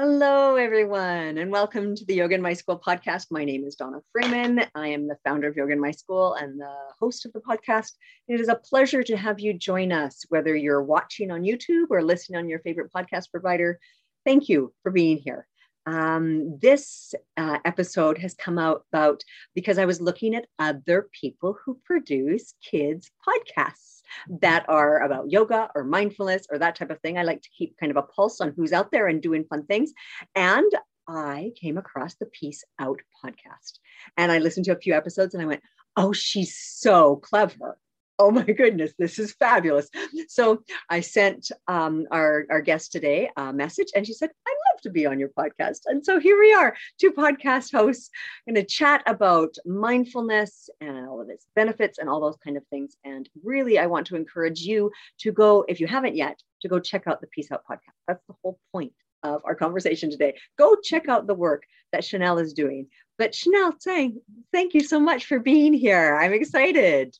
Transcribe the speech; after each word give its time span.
Hello, 0.00 0.54
everyone, 0.54 1.38
and 1.38 1.50
welcome 1.50 1.96
to 1.96 2.04
the 2.04 2.14
Yoga 2.14 2.36
in 2.36 2.40
My 2.40 2.52
School 2.52 2.78
podcast. 2.78 3.32
My 3.32 3.44
name 3.44 3.64
is 3.64 3.74
Donna 3.74 3.98
Freeman. 4.12 4.64
I 4.76 4.86
am 4.86 5.08
the 5.08 5.18
founder 5.24 5.48
of 5.48 5.56
Yoga 5.56 5.72
in 5.72 5.80
My 5.80 5.90
School 5.90 6.34
and 6.34 6.60
the 6.60 6.72
host 7.00 7.26
of 7.26 7.32
the 7.32 7.40
podcast. 7.40 7.94
It 8.28 8.40
is 8.40 8.46
a 8.46 8.54
pleasure 8.54 9.02
to 9.02 9.16
have 9.16 9.40
you 9.40 9.54
join 9.54 9.90
us, 9.90 10.24
whether 10.28 10.54
you're 10.54 10.84
watching 10.84 11.32
on 11.32 11.42
YouTube 11.42 11.86
or 11.90 12.04
listening 12.04 12.38
on 12.38 12.48
your 12.48 12.60
favorite 12.60 12.92
podcast 12.92 13.32
provider. 13.32 13.80
Thank 14.24 14.48
you 14.48 14.72
for 14.84 14.92
being 14.92 15.16
here. 15.16 15.48
Um, 15.88 16.58
this 16.60 17.14
uh, 17.38 17.58
episode 17.64 18.18
has 18.18 18.34
come 18.34 18.58
out 18.58 18.84
about 18.92 19.22
because 19.54 19.78
I 19.78 19.86
was 19.86 20.02
looking 20.02 20.34
at 20.34 20.46
other 20.58 21.08
people 21.18 21.56
who 21.64 21.80
produce 21.82 22.52
kids' 22.62 23.10
podcasts 23.26 24.02
that 24.42 24.66
are 24.68 25.00
about 25.00 25.30
yoga 25.30 25.70
or 25.74 25.84
mindfulness 25.84 26.46
or 26.50 26.58
that 26.58 26.76
type 26.76 26.90
of 26.90 27.00
thing. 27.00 27.16
I 27.16 27.22
like 27.22 27.40
to 27.40 27.48
keep 27.56 27.74
kind 27.78 27.90
of 27.90 27.96
a 27.96 28.02
pulse 28.02 28.42
on 28.42 28.52
who's 28.54 28.74
out 28.74 28.90
there 28.92 29.08
and 29.08 29.22
doing 29.22 29.44
fun 29.44 29.64
things. 29.64 29.94
And 30.36 30.70
I 31.08 31.52
came 31.58 31.78
across 31.78 32.16
the 32.16 32.26
Peace 32.26 32.64
Out 32.78 33.00
podcast 33.24 33.78
and 34.18 34.30
I 34.30 34.40
listened 34.40 34.66
to 34.66 34.76
a 34.76 34.80
few 34.80 34.92
episodes 34.94 35.32
and 35.32 35.42
I 35.42 35.46
went, 35.46 35.62
oh, 35.96 36.12
she's 36.12 36.54
so 36.54 37.16
clever 37.16 37.78
oh 38.18 38.30
my 38.30 38.42
goodness, 38.42 38.92
this 38.98 39.18
is 39.18 39.32
fabulous. 39.34 39.88
So 40.28 40.62
I 40.90 41.00
sent 41.00 41.50
um, 41.68 42.06
our, 42.10 42.46
our 42.50 42.60
guest 42.60 42.92
today 42.92 43.30
a 43.36 43.52
message 43.52 43.88
and 43.94 44.06
she 44.06 44.12
said, 44.12 44.30
I'd 44.46 44.56
love 44.72 44.82
to 44.82 44.90
be 44.90 45.06
on 45.06 45.18
your 45.18 45.28
podcast. 45.30 45.80
And 45.86 46.04
so 46.04 46.18
here 46.18 46.38
we 46.38 46.52
are, 46.52 46.76
two 47.00 47.12
podcast 47.12 47.72
hosts 47.72 48.10
going 48.46 48.56
to 48.56 48.64
chat 48.64 49.02
about 49.06 49.54
mindfulness 49.64 50.68
and 50.80 51.06
all 51.06 51.20
of 51.20 51.30
its 51.30 51.46
benefits 51.54 51.98
and 51.98 52.08
all 52.08 52.20
those 52.20 52.38
kind 52.42 52.56
of 52.56 52.66
things. 52.66 52.96
And 53.04 53.28
really, 53.44 53.78
I 53.78 53.86
want 53.86 54.06
to 54.08 54.16
encourage 54.16 54.60
you 54.60 54.90
to 55.20 55.32
go, 55.32 55.64
if 55.68 55.80
you 55.80 55.86
haven't 55.86 56.16
yet, 56.16 56.42
to 56.62 56.68
go 56.68 56.80
check 56.80 57.06
out 57.06 57.20
the 57.20 57.28
Peace 57.28 57.52
Out 57.52 57.62
podcast. 57.70 57.94
That's 58.08 58.24
the 58.26 58.34
whole 58.42 58.58
point 58.72 58.92
of 59.22 59.42
our 59.44 59.54
conversation 59.54 60.10
today. 60.10 60.36
Go 60.58 60.76
check 60.82 61.08
out 61.08 61.26
the 61.26 61.34
work 61.34 61.64
that 61.92 62.04
Chanel 62.04 62.38
is 62.38 62.52
doing. 62.52 62.88
But 63.16 63.34
Chanel, 63.34 63.74
saying 63.80 64.20
thank 64.52 64.74
you 64.74 64.80
so 64.80 65.00
much 65.00 65.26
for 65.26 65.38
being 65.38 65.72
here. 65.72 66.16
I'm 66.16 66.32
excited. 66.32 67.16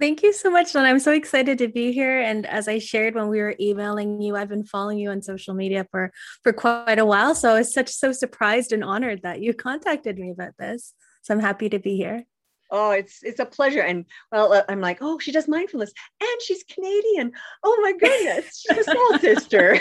Thank 0.00 0.22
you 0.22 0.32
so 0.32 0.50
much, 0.50 0.72
Don. 0.72 0.86
I'm 0.86 0.98
so 0.98 1.12
excited 1.12 1.58
to 1.58 1.68
be 1.68 1.92
here. 1.92 2.22
And 2.22 2.46
as 2.46 2.68
I 2.68 2.78
shared 2.78 3.14
when 3.14 3.28
we 3.28 3.38
were 3.38 3.54
emailing 3.60 4.22
you, 4.22 4.34
I've 4.34 4.48
been 4.48 4.64
following 4.64 4.98
you 4.98 5.10
on 5.10 5.20
social 5.20 5.52
media 5.52 5.86
for 5.90 6.10
for 6.42 6.54
quite 6.54 6.98
a 6.98 7.04
while. 7.04 7.34
So 7.34 7.50
I 7.50 7.58
was 7.58 7.74
such 7.74 7.90
so 7.90 8.10
surprised 8.10 8.72
and 8.72 8.82
honored 8.82 9.20
that 9.24 9.42
you 9.42 9.52
contacted 9.68 10.18
me 10.18 10.30
about 10.30 10.56
this. 10.58 10.94
So 11.20 11.34
I'm 11.34 11.40
happy 11.40 11.68
to 11.68 11.78
be 11.78 11.98
here. 11.98 12.24
Oh, 12.70 12.92
it's 12.92 13.22
it's 13.22 13.40
a 13.40 13.44
pleasure. 13.44 13.82
And 13.82 14.06
well, 14.32 14.54
uh, 14.54 14.62
I'm 14.70 14.80
like, 14.80 14.98
oh, 15.02 15.18
she 15.18 15.32
does 15.32 15.46
mindfulness, 15.46 15.92
and 16.18 16.42
she's 16.42 16.64
Canadian. 16.64 17.32
Oh 17.62 17.78
my 17.82 17.92
goodness, 17.92 18.64
she's 18.66 18.78
a 18.78 18.84
small 18.84 19.18
sister. 19.18 19.78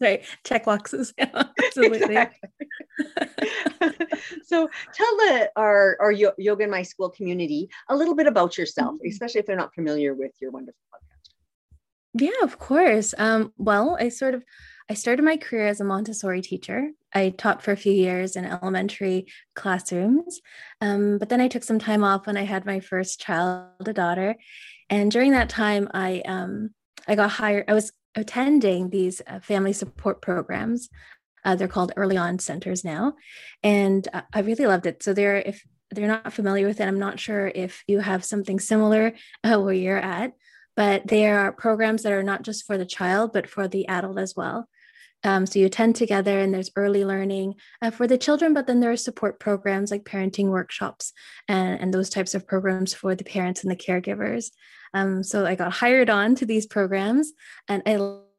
right 0.00 0.24
check 0.46 0.64
boxes 0.64 1.12
absolutely 1.18 2.16
so 4.44 4.68
tell 4.94 5.16
the 5.16 5.50
our 5.56 5.96
our 6.00 6.12
yoga 6.12 6.64
in 6.64 6.70
my 6.70 6.82
school 6.82 7.10
community 7.10 7.68
a 7.88 7.96
little 7.96 8.14
bit 8.14 8.26
about 8.26 8.58
yourself 8.58 8.94
mm-hmm. 8.94 9.08
especially 9.08 9.40
if 9.40 9.46
they're 9.46 9.56
not 9.56 9.74
familiar 9.74 10.14
with 10.14 10.32
your 10.40 10.50
wonderful 10.50 10.80
podcast 10.92 11.30
yeah 12.14 12.42
of 12.42 12.58
course 12.58 13.14
um, 13.18 13.52
well 13.56 13.96
i 14.00 14.08
sort 14.08 14.34
of 14.34 14.44
i 14.88 14.94
started 14.94 15.24
my 15.24 15.36
career 15.36 15.66
as 15.66 15.80
a 15.80 15.84
montessori 15.84 16.42
teacher 16.42 16.90
i 17.14 17.30
taught 17.30 17.62
for 17.62 17.72
a 17.72 17.76
few 17.76 17.92
years 17.92 18.36
in 18.36 18.44
elementary 18.44 19.26
classrooms 19.54 20.40
um, 20.80 21.18
but 21.18 21.28
then 21.28 21.40
i 21.40 21.48
took 21.48 21.64
some 21.64 21.78
time 21.78 22.04
off 22.04 22.26
when 22.26 22.36
i 22.36 22.44
had 22.44 22.66
my 22.66 22.80
first 22.80 23.20
child 23.20 23.66
a 23.86 23.92
daughter 23.92 24.36
and 24.88 25.10
during 25.10 25.32
that 25.32 25.48
time 25.48 25.88
i 25.94 26.22
um, 26.26 26.70
I 27.10 27.14
got 27.14 27.30
hired. 27.30 27.64
I 27.68 27.74
was 27.74 27.92
attending 28.14 28.90
these 28.90 29.22
uh, 29.26 29.40
family 29.40 29.72
support 29.72 30.22
programs. 30.22 30.88
Uh, 31.44 31.54
they're 31.54 31.68
called 31.68 31.92
EarlyON 31.96 32.40
centers 32.40 32.84
now, 32.84 33.14
and 33.62 34.06
uh, 34.12 34.22
I 34.32 34.40
really 34.40 34.66
loved 34.66 34.86
it. 34.86 35.02
So 35.02 35.12
they're 35.12 35.36
if 35.36 35.64
they're 35.90 36.06
not 36.06 36.32
familiar 36.32 36.66
with 36.66 36.80
it, 36.80 36.86
I'm 36.86 36.98
not 36.98 37.18
sure 37.18 37.50
if 37.54 37.82
you 37.86 37.98
have 37.98 38.24
something 38.24 38.60
similar 38.60 39.12
uh, 39.42 39.58
where 39.58 39.74
you're 39.74 39.98
at, 39.98 40.32
but 40.76 41.06
they 41.08 41.28
are 41.28 41.52
programs 41.52 42.02
that 42.02 42.12
are 42.12 42.22
not 42.22 42.42
just 42.42 42.64
for 42.66 42.78
the 42.78 42.86
child 42.86 43.32
but 43.32 43.48
for 43.48 43.66
the 43.66 43.88
adult 43.88 44.18
as 44.18 44.34
well. 44.36 44.68
Um, 45.22 45.44
so 45.44 45.58
you 45.58 45.66
attend 45.66 45.96
together, 45.96 46.38
and 46.40 46.54
there's 46.54 46.70
early 46.76 47.04
learning 47.04 47.54
uh, 47.82 47.90
for 47.90 48.06
the 48.06 48.16
children, 48.16 48.54
but 48.54 48.66
then 48.66 48.80
there 48.80 48.90
are 48.90 48.96
support 48.96 49.38
programs 49.38 49.90
like 49.90 50.04
parenting 50.04 50.48
workshops 50.48 51.12
and, 51.46 51.80
and 51.80 51.92
those 51.92 52.08
types 52.08 52.34
of 52.34 52.46
programs 52.46 52.94
for 52.94 53.14
the 53.14 53.24
parents 53.24 53.62
and 53.62 53.70
the 53.70 53.76
caregivers. 53.76 54.50
Um, 54.94 55.22
so 55.22 55.44
I 55.46 55.54
got 55.54 55.72
hired 55.72 56.10
on 56.10 56.34
to 56.36 56.46
these 56.46 56.66
programs 56.66 57.32
and 57.68 57.82
I 57.86 57.98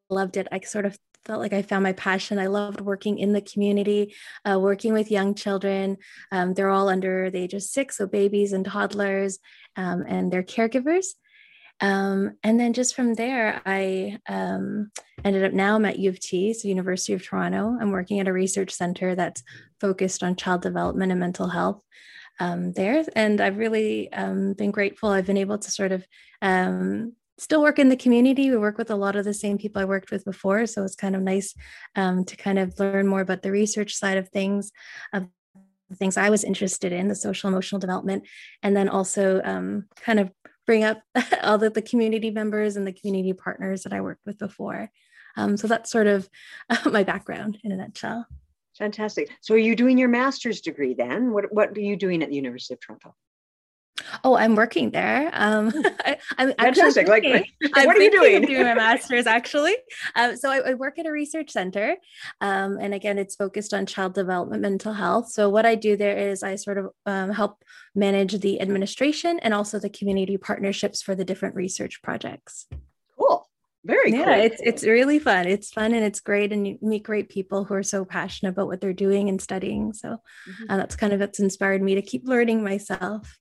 loved 0.10 0.38
it. 0.38 0.48
I 0.52 0.60
sort 0.62 0.86
of 0.86 0.98
felt 1.26 1.40
like 1.40 1.54
I 1.54 1.62
found 1.62 1.84
my 1.84 1.94
passion. 1.94 2.40
I 2.40 2.48
loved 2.48 2.82
working 2.82 3.20
in 3.20 3.34
the 3.34 3.42
community, 3.42 4.16
uh, 4.50 4.59
working 4.59 4.94
with 4.94 5.12
young 5.12 5.36
children. 5.36 5.98
Um, 6.32 6.54
they're 6.54 6.70
all 6.70 6.90
under 6.90 7.30
the 7.30 7.40
age 7.40 7.54
of 7.54 7.64
six, 7.64 7.98
so 7.98 8.08
babies 8.08 8.54
and 8.54 8.66
toddlers 8.66 9.40
um, 9.76 10.04
and 10.08 10.32
their 10.32 10.44
caregivers. 10.44 11.08
Um, 11.80 12.38
and 12.44 12.59
then 12.59 12.74
just 12.74 12.96
from 12.96 13.16
there, 13.16 13.62
I 13.66 14.20
um, 14.30 14.92
ended 15.26 15.44
up 15.44 15.54
now 15.54 15.76
I'm 15.76 15.86
at 15.86 15.98
U 15.98 16.09
of 16.09 16.20
T, 16.20 16.54
so 16.54 16.68
University 16.68 17.14
of 17.14 17.24
Toronto. 17.24 17.76
I'm 17.80 17.92
working 17.92 18.20
at 18.20 18.28
a 18.28 18.34
research 18.34 18.72
center 18.72 19.16
that's 19.16 19.44
focused 19.80 20.22
on 20.22 20.36
child 20.36 20.62
development 20.62 21.12
and 21.12 21.20
mental 21.20 21.48
health 21.48 21.82
um, 22.40 22.72
there. 22.74 23.03
And 23.16 23.42
I've 23.42 23.58
really 23.58 24.12
um, 24.14 24.53
been 24.53 24.72
grateful. 24.72 25.09
I've 25.09 25.26
been 25.26 25.38
able 25.38 25.58
to 25.58 25.72
sort 25.72 25.92
of 25.92 26.06
um, 26.42 27.14
still 27.41 27.63
work 27.63 27.79
in 27.79 27.90
the 27.90 27.97
community. 27.97 28.52
We 28.52 28.57
work 28.57 28.78
with 28.78 28.91
a 28.91 28.96
lot 28.96 29.16
of 29.16 29.25
the 29.25 29.34
same 29.34 29.57
people 29.57 29.81
I 29.81 29.85
worked 29.85 30.12
with 30.12 30.24
before. 30.24 30.68
So 30.68 30.84
it's 30.84 30.96
kind 30.96 31.16
of 31.16 31.24
nice 31.24 31.56
um, 31.96 32.24
to 32.25 32.38
kind 32.38 32.59
of 32.59 32.79
learn 32.79 33.07
more 33.07 33.22
about 33.22 33.41
the 33.41 33.52
research 33.52 33.96
side 33.96 34.19
of 34.19 34.29
things, 34.29 34.72
of 35.12 35.25
things 35.96 36.18
I 36.18 36.29
was 36.29 36.44
interested 36.44 36.94
in, 36.94 37.07
the 37.07 37.16
social 37.16 37.50
emotional 37.50 37.79
development, 37.79 38.28
and 38.62 38.78
then 38.78 38.88
also 38.88 39.41
um, 39.44 39.88
kind 40.02 40.19
of 40.19 40.32
bring 40.67 40.84
up 40.84 41.02
all 41.41 41.61
of 41.64 41.73
the 41.73 41.82
community 41.82 42.29
members 42.29 42.76
and 42.76 42.85
the 42.85 42.93
community 42.93 43.34
partners 43.34 43.82
that 43.84 43.94
I 43.94 44.02
worked 44.02 44.26
with 44.26 44.37
before. 44.37 44.91
Um, 45.35 45.58
so 45.58 45.67
that's 45.67 45.90
sort 45.90 46.08
of 46.08 46.29
my 46.85 47.03
background 47.03 47.58
in 47.64 47.72
a 47.72 47.78
nutshell. 47.78 48.28
Fantastic. 48.78 49.32
So 49.41 49.55
are 49.55 49.58
you 49.58 49.76
doing 49.76 49.97
your 49.97 50.09
master's 50.09 50.61
degree 50.61 50.94
then? 50.94 51.32
What 51.32 51.52
what 51.52 51.76
are 51.76 51.82
you 51.82 51.96
doing 51.96 52.22
at 52.22 52.29
the 52.29 52.35
University 52.35 52.76
of 52.76 52.79
Toronto? 52.79 53.16
Oh, 54.24 54.36
I'm 54.36 54.56
working 54.56 54.92
there. 54.92 55.30
Um, 55.34 55.72
I, 56.06 56.18
am 56.38 56.53
fantastic. 56.53 57.08
Like, 57.08 57.24
what 57.62 57.72
I'm 57.76 57.90
are 57.90 57.98
you 57.98 58.12
doing? 58.12 58.42
doing 58.44 58.64
my 58.64 58.74
master's 58.76 59.28
actually. 59.28 59.76
Um, 60.16 60.36
so 60.36 60.50
I, 60.50 60.72
I, 60.72 60.74
work 60.74 61.00
at 61.00 61.06
a 61.06 61.12
research 61.12 61.52
center, 61.52 61.96
um, 62.40 62.78
and 62.80 62.94
again, 62.94 63.18
it's 63.18 63.36
focused 63.36 63.74
on 63.74 63.86
child 63.86 64.14
development, 64.14 64.62
mental 64.62 64.94
health. 64.94 65.30
So 65.30 65.50
what 65.50 65.66
I 65.66 65.76
do 65.76 65.96
there 65.98 66.18
is 66.18 66.44
I 66.44 66.56
sort 66.56 66.78
of 66.78 66.90
um, 67.06 67.32
help 67.32 67.64
manage 67.96 68.40
the 68.40 68.62
administration 68.62 69.40
and 69.40 69.53
also 69.53 69.80
the 69.80 69.90
community 69.90 70.38
partnerships 70.38 71.02
for 71.02 71.16
the 71.16 71.26
different 71.26 71.56
research 71.56 72.02
projects. 72.02 72.68
Cool. 73.18 73.47
Very 73.84 74.12
yeah, 74.12 74.26
cool. 74.26 74.44
it's 74.44 74.62
it's 74.64 74.84
really 74.84 75.18
fun. 75.18 75.47
It's 75.47 75.72
fun 75.72 75.94
and 75.94 76.06
it's 76.06 76.20
great, 76.20 76.54
and 76.54 76.68
you 76.68 76.78
meet 76.82 77.02
great 77.04 77.30
people 77.30 77.64
who 77.64 77.74
are 77.74 77.84
so 77.84 78.06
passionate 78.06 78.52
about 78.52 78.68
what 78.68 78.80
they're 78.80 78.94
doing 78.94 79.28
and 79.28 79.42
studying. 79.42 79.94
So 79.94 80.09
mm-hmm. 80.09 80.66
uh, 80.70 80.78
that's 80.78 80.96
kind 80.96 81.14
of 81.14 81.20
what's 81.20 81.40
inspired 81.40 81.82
me 81.82 81.96
to 81.96 82.02
keep 82.04 82.28
learning 82.28 82.64
myself. 82.64 83.40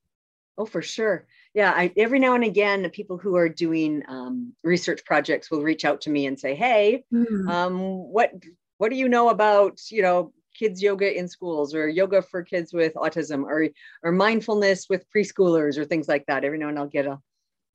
Oh, 0.57 0.65
for 0.65 0.81
sure. 0.81 1.27
Yeah, 1.53 1.73
I, 1.75 1.91
every 1.97 2.19
now 2.19 2.35
and 2.35 2.43
again, 2.43 2.81
the 2.81 2.89
people 2.89 3.17
who 3.17 3.35
are 3.35 3.49
doing 3.49 4.03
um, 4.07 4.53
research 4.63 5.03
projects 5.05 5.49
will 5.49 5.61
reach 5.61 5.85
out 5.85 6.01
to 6.01 6.09
me 6.09 6.25
and 6.25 6.39
say, 6.39 6.55
"Hey, 6.55 7.03
mm. 7.13 7.49
um, 7.49 7.79
what 7.79 8.31
what 8.77 8.89
do 8.89 8.97
you 8.97 9.09
know 9.09 9.29
about 9.29 9.79
you 9.89 10.01
know 10.01 10.33
kids 10.57 10.81
yoga 10.81 11.17
in 11.17 11.27
schools 11.27 11.73
or 11.73 11.87
yoga 11.87 12.21
for 12.21 12.43
kids 12.43 12.73
with 12.73 12.93
autism 12.95 13.43
or 13.43 13.69
or 14.03 14.11
mindfulness 14.11 14.87
with 14.89 15.05
preschoolers 15.15 15.77
or 15.77 15.85
things 15.85 16.07
like 16.07 16.25
that?" 16.27 16.43
Every 16.43 16.57
now 16.57 16.69
and 16.69 16.79
I'll 16.79 16.87
get 16.87 17.05
a 17.05 17.19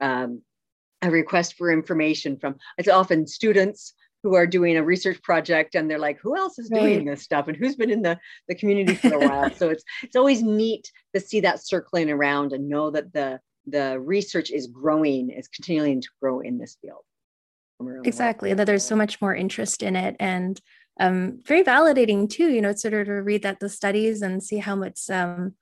um, 0.01 0.43
a 1.03 1.11
request 1.11 1.55
for 1.55 1.71
information 1.71 2.37
from. 2.39 2.57
It's 2.79 2.89
often 2.89 3.27
students 3.27 3.95
who 4.27 4.35
are 4.35 4.47
doing 4.47 4.77
a 4.77 4.83
research 4.83 5.23
project 5.23 5.77
and 5.77 5.89
they're 5.89 6.01
like 6.01 6.19
who 6.21 6.37
else 6.37 6.59
is 6.59 6.69
doing 6.69 6.97
right. 6.99 7.07
this 7.07 7.23
stuff 7.23 7.47
and 7.47 7.57
who's 7.57 7.77
been 7.77 7.91
in 7.91 8.03
the, 8.03 8.19
the 8.49 8.57
community 8.57 8.97
for 8.97 9.15
a 9.15 9.21
while? 9.21 9.51
So 9.57 9.71
it's 9.71 9.85
it's 10.03 10.17
always 10.17 10.43
neat 10.43 10.91
to 11.15 11.21
see 11.21 11.41
that 11.41 11.65
circling 11.65 12.11
around 12.11 12.53
and 12.53 12.69
know 12.69 12.91
that 12.91 13.13
the 13.13 13.39
the 13.67 14.01
research 14.01 14.51
is 14.51 14.67
growing 14.67 15.31
is 15.31 15.47
continuing 15.47 16.01
to 16.01 16.09
grow 16.21 16.41
in 16.41 16.59
this 16.59 16.77
field. 16.83 17.05
Exactly 18.05 18.53
that 18.53 18.65
there's 18.65 18.85
so 18.85 18.97
much 18.97 19.21
more 19.21 19.35
interest 19.35 19.85
in 19.85 19.95
it 19.95 20.17
and 20.19 20.61
um, 20.99 21.41
very 21.47 21.63
validating 21.63 22.29
too 22.29 22.49
you 22.49 22.61
know 22.61 22.71
it's 22.71 22.83
sort 22.83 22.95
of 22.95 23.07
to 23.07 23.13
read 23.13 23.43
that 23.43 23.61
the 23.61 23.69
studies 23.69 24.23
and 24.23 24.43
see 24.43 24.59
how 24.59 24.75
much 24.75 25.09
um, 25.11 25.55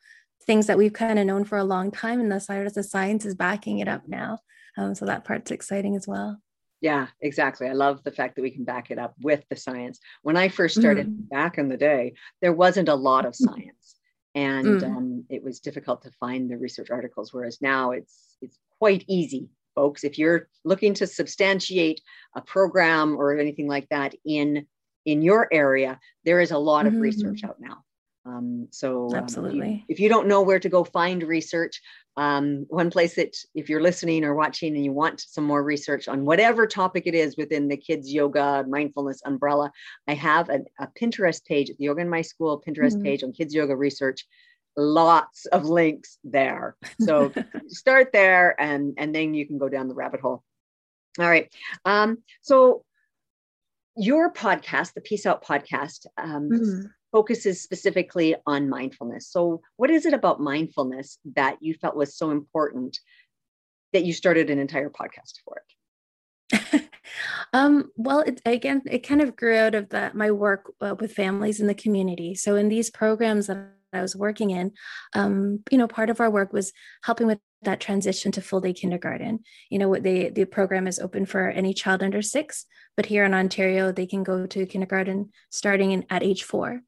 things 0.47 0.67
that 0.69 0.79
we've 0.79 0.93
kind 0.93 1.19
of 1.19 1.27
known 1.27 1.45
for 1.45 1.59
a 1.59 1.65
long 1.65 1.91
time 1.91 2.19
and 2.21 2.33
the 2.33 2.41
side 2.41 2.67
of 2.67 2.73
the 2.73 2.83
science 2.83 3.27
is 3.27 3.35
backing 3.35 3.81
it 3.81 3.89
up 3.89 4.03
now. 4.09 4.39
Um, 4.79 4.95
so 4.95 5.05
that 5.05 5.25
part's 5.25 5.51
exciting 5.51 5.97
as 5.97 6.09
well 6.09 6.41
yeah, 6.81 7.07
exactly. 7.21 7.67
I 7.69 7.73
love 7.73 8.03
the 8.05 8.13
fact 8.13 8.37
that 8.37 8.43
we 8.43 8.51
can 8.51 8.65
back 8.65 8.91
it 8.91 8.99
up 8.99 9.15
with 9.21 9.43
the 9.49 9.57
science. 9.57 10.01
When 10.23 10.37
I 10.37 10.49
first 10.49 10.79
started 10.79 11.09
mm. 11.09 11.29
back 11.29 11.59
in 11.59 11.69
the 11.69 11.77
day, 11.77 12.15
there 12.43 12.53
wasn't 12.53 12.89
a 12.89 12.95
lot 12.95 13.25
of 13.25 13.33
mm. 13.33 13.37
science, 13.37 13.97
and 14.35 14.81
mm. 14.81 14.85
um, 14.85 15.25
it 15.31 15.43
was 15.43 15.61
difficult 15.61 16.03
to 16.03 16.11
find 16.13 16.51
the 16.51 16.59
research 16.59 16.91
articles. 16.91 17.33
Whereas 17.33 17.61
now 17.63 17.93
it's 17.93 18.37
it's 18.43 18.59
quite 18.79 19.05
easy, 19.09 19.49
folks. 19.75 20.05
If 20.05 20.19
you're 20.19 20.49
looking 20.65 20.95
to 20.95 21.07
substantiate 21.07 22.01
a 22.35 22.43
program 22.43 23.17
or 23.17 23.39
anything 23.39 23.67
like 23.67 23.89
that 23.89 24.15
in 24.25 24.67
in 25.07 25.23
your 25.23 25.49
area, 25.53 25.99
there 26.25 26.41
is 26.41 26.51
a 26.51 26.59
lot 26.59 26.87
mm-hmm. 26.87 26.97
of 26.97 27.03
research 27.03 27.43
mm-hmm. 27.43 27.51
out 27.51 27.61
now. 27.61 27.85
Um, 28.27 28.69
so 28.71 29.11
absolutely, 29.15 29.61
um, 29.61 29.67
if, 29.67 29.75
you, 29.77 29.85
if, 29.89 30.01
you, 30.01 30.09
don't 30.09 30.29
know 30.29 30.41
where 30.41 30.59
to 30.59 30.69
go 30.71 30.83
find 30.83 31.23
research, 31.23 31.83
um, 32.17 32.65
one 32.69 32.91
place 32.91 33.17
that 33.17 33.37
if 33.55 33.69
you're 33.69 33.83
listening 33.83 34.25
or 34.25 34.35
watching 34.35 34.75
and 34.75 34.85
you 34.85 34.93
want 34.93 35.21
some 35.21 35.45
more 35.45 35.63
research 35.63 36.09
on 36.09 36.25
whatever 36.25 36.67
topic 36.67 37.03
it 37.07 37.15
is 37.15 37.37
within 37.37 37.69
the 37.69 37.77
kids 37.77 38.11
yoga 38.13 38.65
mindfulness 38.67 39.21
umbrella, 39.27 39.71
I 40.09 40.15
have 40.15 40.49
a, 40.49 40.61
a 40.79 40.89
Pinterest 40.99 41.45
page, 41.45 41.69
the 41.69 41.85
Yoga 41.85 42.01
in 42.01 42.09
My 42.09 42.23
School 42.23 42.63
Pinterest 42.67 42.95
mm-hmm. 42.95 43.03
page 43.03 43.23
on 43.23 43.33
kids 43.33 43.55
yoga 43.55 43.77
research. 43.77 44.27
Lots 44.77 45.45
of 45.47 45.67
links 45.67 46.19
there. 46.25 46.77
So 47.01 47.31
start 47.69 48.11
there, 48.13 48.61
and 48.61 48.95
and 48.97 49.15
then 49.15 49.35
you 49.35 49.47
can 49.47 49.59
go 49.59 49.69
down 49.69 49.87
the 49.87 49.95
rabbit 49.95 50.21
hole. 50.21 50.43
All 51.19 51.29
right. 51.29 51.53
Um, 51.85 52.19
so 52.43 52.85
your 53.97 54.33
podcast, 54.33 54.95
the 54.95 55.01
Peace 55.01 55.27
Out 55.27 55.45
podcast, 55.45 56.07
um, 56.17 56.49
mm-hmm 56.49 56.87
focuses 57.15 57.63
specifically 57.63 58.35
on 58.45 58.69
mindfulness. 58.69 59.29
So, 59.29 59.63
what 59.77 59.89
is 59.89 60.05
it 60.05 60.13
about 60.13 60.41
mindfulness 60.41 61.19
that 61.37 61.59
you 61.61 61.75
felt 61.75 61.95
was 61.95 62.17
so 62.17 62.33
important 62.33 62.99
that 63.93 64.05
you 64.05 64.13
started 64.13 64.51
an 64.51 64.59
entire 64.59 64.91
podcast 64.91 65.35
for 65.45 65.63
it? 65.63 66.91
um, 67.53 67.93
well, 67.97 68.19
it, 68.21 68.43
again, 68.45 68.83
it 68.91 69.07
kind 69.07 69.23
of 69.23 69.37
grew 69.37 69.57
out 69.57 69.77
of 69.77 69.91
that 69.91 70.17
my 70.17 70.33
work 70.33 70.73
uh, 70.81 70.97
with 70.99 71.13
families 71.13 71.61
in 71.61 71.69
the 71.69 71.75
community. 71.75 72.35
So, 72.35 72.57
in 72.57 72.69
these 72.69 72.91
programs 72.91 73.47
that 73.47 73.59
I 73.93 74.03
was 74.03 74.17
working 74.17 74.51
in, 74.51 74.73
um, 75.15 75.61
you 75.71 75.79
know, 75.79 75.87
part 75.87 76.11
of 76.11 76.19
our 76.19 76.31
work 76.31 76.53
was 76.53 76.73
helping 77.05 77.29
with 77.29 77.39
that 77.63 77.79
transition 77.79 78.33
to 78.33 78.43
full 78.43 78.61
day 78.61 78.73
kindergarten. 78.73 79.39
You 79.71 79.79
know, 79.79 79.89
what 79.89 80.03
they 80.03 80.31
the 80.31 80.47
program 80.47 80.89
is 80.89 80.99
open 80.99 81.27
for 81.27 81.49
any 81.49 81.75
child 81.75 82.03
under 82.03 82.23
six, 82.23 82.67
but 82.97 83.07
here 83.07 83.25
in 83.25 83.35
Ontario, 83.35 83.93
they 83.93 84.07
can 84.07 84.25
go 84.25 84.47
to 84.47 84.67
kindergarten 84.67 85.31
starting 85.51 85.93
in, 85.93 86.05
at 86.11 86.25
age 86.25 86.43
four. 86.43 86.83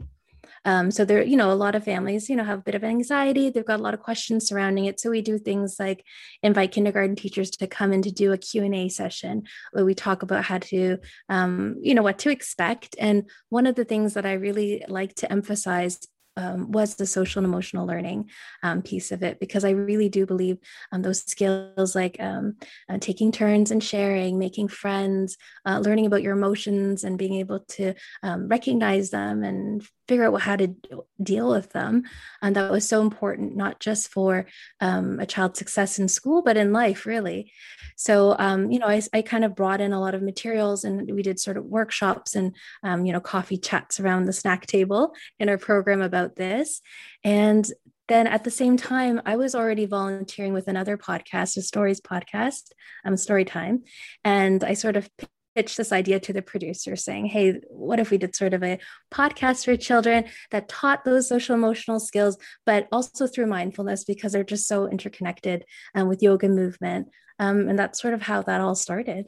Um, 0.66 0.90
so 0.90 1.04
there, 1.04 1.22
you 1.22 1.36
know, 1.36 1.52
a 1.52 1.54
lot 1.54 1.76
of 1.76 1.84
families, 1.84 2.28
you 2.28 2.34
know, 2.34 2.44
have 2.44 2.58
a 2.58 2.62
bit 2.62 2.74
of 2.74 2.82
anxiety. 2.82 3.48
They've 3.48 3.64
got 3.64 3.78
a 3.78 3.82
lot 3.82 3.94
of 3.94 4.00
questions 4.00 4.48
surrounding 4.48 4.86
it. 4.86 4.98
So 4.98 5.10
we 5.10 5.22
do 5.22 5.38
things 5.38 5.76
like 5.78 6.04
invite 6.42 6.72
kindergarten 6.72 7.14
teachers 7.14 7.50
to 7.52 7.68
come 7.68 7.92
in 7.92 8.02
to 8.02 8.10
do 8.10 8.32
a 8.32 8.38
Q&A 8.38 8.88
session 8.88 9.44
where 9.70 9.84
we 9.84 9.94
talk 9.94 10.22
about 10.22 10.44
how 10.44 10.58
to, 10.58 10.98
um, 11.28 11.76
you 11.80 11.94
know, 11.94 12.02
what 12.02 12.18
to 12.18 12.30
expect. 12.30 12.96
And 12.98 13.30
one 13.48 13.66
of 13.66 13.76
the 13.76 13.84
things 13.84 14.14
that 14.14 14.26
I 14.26 14.32
really 14.32 14.84
like 14.88 15.14
to 15.16 15.30
emphasize 15.30 16.00
um, 16.36 16.70
was 16.70 16.94
the 16.94 17.06
social 17.06 17.40
and 17.40 17.46
emotional 17.46 17.86
learning 17.86 18.30
um, 18.62 18.82
piece 18.82 19.12
of 19.12 19.22
it 19.22 19.40
because 19.40 19.64
I 19.64 19.70
really 19.70 20.08
do 20.08 20.26
believe 20.26 20.58
um, 20.92 21.02
those 21.02 21.22
skills 21.22 21.94
like 21.94 22.16
um, 22.20 22.56
uh, 22.88 22.98
taking 23.00 23.32
turns 23.32 23.70
and 23.70 23.82
sharing, 23.82 24.38
making 24.38 24.68
friends, 24.68 25.36
uh, 25.64 25.78
learning 25.78 26.06
about 26.06 26.22
your 26.22 26.34
emotions 26.34 27.04
and 27.04 27.18
being 27.18 27.34
able 27.34 27.60
to 27.60 27.94
um, 28.22 28.48
recognize 28.48 29.10
them 29.10 29.42
and 29.42 29.86
figure 30.08 30.32
out 30.32 30.40
how 30.40 30.56
to 30.56 30.74
deal 31.22 31.50
with 31.50 31.70
them. 31.72 32.04
And 32.42 32.54
that 32.56 32.70
was 32.70 32.88
so 32.88 33.00
important, 33.00 33.56
not 33.56 33.80
just 33.80 34.08
for 34.08 34.46
um, 34.80 35.18
a 35.18 35.26
child's 35.26 35.58
success 35.58 35.98
in 35.98 36.08
school, 36.08 36.42
but 36.42 36.56
in 36.56 36.72
life, 36.72 37.06
really. 37.06 37.52
So, 37.96 38.36
um, 38.38 38.70
you 38.70 38.78
know, 38.78 38.86
I, 38.86 39.02
I, 39.12 39.22
kind 39.22 39.44
of 39.44 39.56
brought 39.56 39.80
in 39.80 39.92
a 39.92 40.00
lot 40.00 40.14
of 40.14 40.22
materials 40.22 40.84
and 40.84 41.10
we 41.10 41.22
did 41.22 41.40
sort 41.40 41.56
of 41.56 41.64
workshops 41.64 42.34
and, 42.34 42.54
um, 42.82 43.06
you 43.06 43.12
know, 43.12 43.20
coffee 43.20 43.56
chats 43.56 43.98
around 43.98 44.26
the 44.26 44.32
snack 44.32 44.66
table 44.66 45.14
in 45.38 45.48
our 45.48 45.58
program 45.58 46.02
about 46.02 46.25
this. 46.34 46.80
And 47.22 47.70
then 48.08 48.26
at 48.26 48.44
the 48.44 48.50
same 48.50 48.76
time, 48.76 49.20
I 49.26 49.36
was 49.36 49.54
already 49.54 49.86
volunteering 49.86 50.52
with 50.52 50.68
another 50.68 50.96
podcast, 50.96 51.56
a 51.56 51.62
stories 51.62 52.00
podcast, 52.00 52.70
um, 53.04 53.16
Story 53.16 53.44
Time. 53.44 53.82
And 54.24 54.62
I 54.62 54.74
sort 54.74 54.96
of 54.96 55.08
pitched 55.56 55.78
this 55.78 55.90
idea 55.90 56.20
to 56.20 56.32
the 56.32 56.42
producer 56.42 56.94
saying, 56.96 57.26
hey, 57.26 57.60
what 57.70 57.98
if 57.98 58.10
we 58.10 58.18
did 58.18 58.36
sort 58.36 58.52
of 58.52 58.62
a 58.62 58.78
podcast 59.10 59.64
for 59.64 59.74
children 59.76 60.24
that 60.50 60.68
taught 60.68 61.04
those 61.04 61.28
social 61.28 61.54
emotional 61.54 61.98
skills, 61.98 62.36
but 62.66 62.86
also 62.92 63.26
through 63.26 63.46
mindfulness 63.46 64.04
because 64.04 64.32
they're 64.32 64.44
just 64.44 64.68
so 64.68 64.86
interconnected 64.86 65.64
um, 65.94 66.08
with 66.08 66.22
yoga 66.22 66.48
movement. 66.48 67.08
Um, 67.38 67.68
and 67.68 67.78
that's 67.78 68.00
sort 68.00 68.14
of 68.14 68.22
how 68.22 68.42
that 68.42 68.60
all 68.60 68.74
started. 68.74 69.26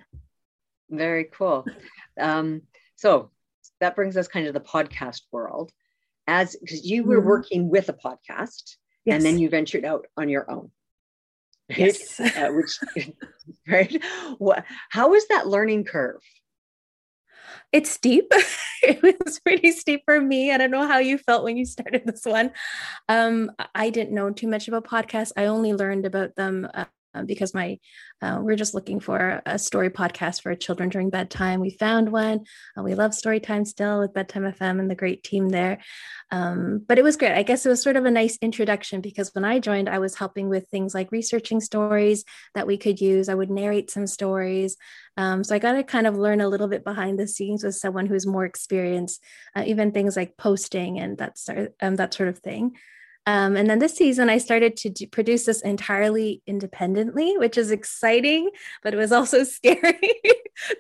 Very 0.91 1.25
cool. 1.25 1.65
Um, 2.21 2.63
so 2.97 3.31
that 3.81 3.97
brings 3.97 4.17
us 4.17 4.29
kind 4.29 4.47
of 4.47 4.55
the 4.55 4.61
podcast 4.61 5.23
world 5.33 5.73
as 6.29 6.55
because 6.57 6.85
you 6.85 7.03
were 7.03 7.19
mm-hmm. 7.19 7.29
working 7.29 7.69
with 7.69 7.89
a 7.89 7.93
podcast 7.93 8.77
yes. 9.05 9.17
and 9.17 9.25
then 9.25 9.39
you 9.39 9.49
ventured 9.49 9.85
out 9.85 10.07
on 10.17 10.29
your 10.29 10.49
own 10.49 10.71
right? 11.71 11.79
Yes. 11.79 12.21
uh, 12.37 12.51
which 12.51 12.79
right 13.67 14.05
what 14.37 14.65
how 14.91 15.15
is 15.15 15.27
that 15.29 15.49
learning 15.49 15.85
curve 15.85 16.21
it's 17.73 17.91
steep 17.91 18.31
it 18.83 19.03
was 19.03 19.41
pretty 19.41 19.73
steep 19.73 20.03
for 20.05 20.21
me 20.21 20.53
i 20.53 20.59
don't 20.59 20.71
know 20.71 20.87
how 20.87 20.99
you 20.99 21.19
felt 21.19 21.45
when 21.45 21.57
you 21.57 21.65
started 21.65 22.03
this 22.05 22.25
one 22.25 22.51
um, 23.09 23.51
i 23.75 23.91
didn't 23.91 24.15
know 24.15 24.31
too 24.31 24.47
much 24.47 24.69
about 24.69 24.85
podcasts 24.87 25.33
i 25.37 25.47
only 25.47 25.73
learned 25.73 26.07
about 26.07 26.37
them 26.37 26.69
uh, 27.19 27.23
because 27.23 27.55
my 27.55 27.79
uh, 28.21 28.39
we're 28.41 28.57
just 28.57 28.75
looking 28.75 29.01
for 29.01 29.43
a 29.47 29.59
story 29.59 29.91
podcast 29.91 30.43
for 30.43 30.55
children 30.55 30.89
during 30.89 31.11
bedtime. 31.11 31.61
We 31.61 31.71
found 31.71 32.11
one. 32.11 32.45
Uh, 32.77 32.83
we 32.83 32.95
love 32.95 33.15
story 33.15 33.41
time 33.41 33.65
still 33.65 34.01
with 34.01 34.15
Bedtime 34.15 34.43
FM 34.43 34.81
and 34.81 34.91
the 34.91 34.95
great 34.95 35.23
team 35.23 35.49
there. 35.49 35.79
Um, 36.31 36.85
but 36.87 36.99
it 36.99 37.05
was 37.05 37.17
great. 37.17 37.33
I 37.33 37.43
guess 37.43 37.65
it 37.65 37.69
was 37.69 37.83
sort 37.83 37.97
of 37.97 38.05
a 38.05 38.11
nice 38.11 38.37
introduction 38.43 39.01
because 39.01 39.35
when 39.35 39.45
I 39.45 39.61
joined, 39.61 39.89
I 39.89 39.99
was 39.99 40.17
helping 40.17 40.49
with 40.49 40.69
things 40.69 40.95
like 40.95 41.13
researching 41.13 41.61
stories 41.61 42.25
that 42.55 42.67
we 42.67 42.77
could 42.77 43.01
use. 43.01 43.29
I 43.29 43.35
would 43.35 43.51
narrate 43.51 43.91
some 43.91 44.07
stories. 44.07 44.77
Um, 45.17 45.43
so 45.43 45.55
I 45.55 45.59
got 45.59 45.73
to 45.73 45.83
kind 45.83 46.07
of 46.07 46.17
learn 46.17 46.41
a 46.41 46.49
little 46.49 46.69
bit 46.69 46.85
behind 46.85 47.19
the 47.19 47.27
scenes 47.27 47.65
with 47.65 47.75
someone 47.75 48.07
who's 48.07 48.27
more 48.27 48.45
experienced, 48.45 49.23
uh, 49.57 49.65
even 49.67 49.93
things 49.93 50.17
like 50.17 50.37
posting 50.37 50.99
and 50.99 51.19
that 51.19 51.39
sort, 51.39 51.75
um, 51.81 51.97
that 51.97 52.15
sort 52.15 52.29
of 52.29 52.39
thing. 52.39 52.77
Um, 53.29 53.59
and 53.59 53.69
then 53.69 53.79
this 53.79 53.95
season, 53.95 54.31
I 54.31 54.39
started 54.39 54.75
to 54.79 54.89
do, 54.89 55.07
produce 55.07 55.45
this 55.45 55.61
entirely 55.61 56.41
independently, 56.47 57.37
which 57.37 57.59
is 57.59 57.71
exciting, 57.71 58.49
but 58.83 58.95
it 58.95 58.97
was 58.97 59.13
also 59.13 59.45
scary 59.45 60.15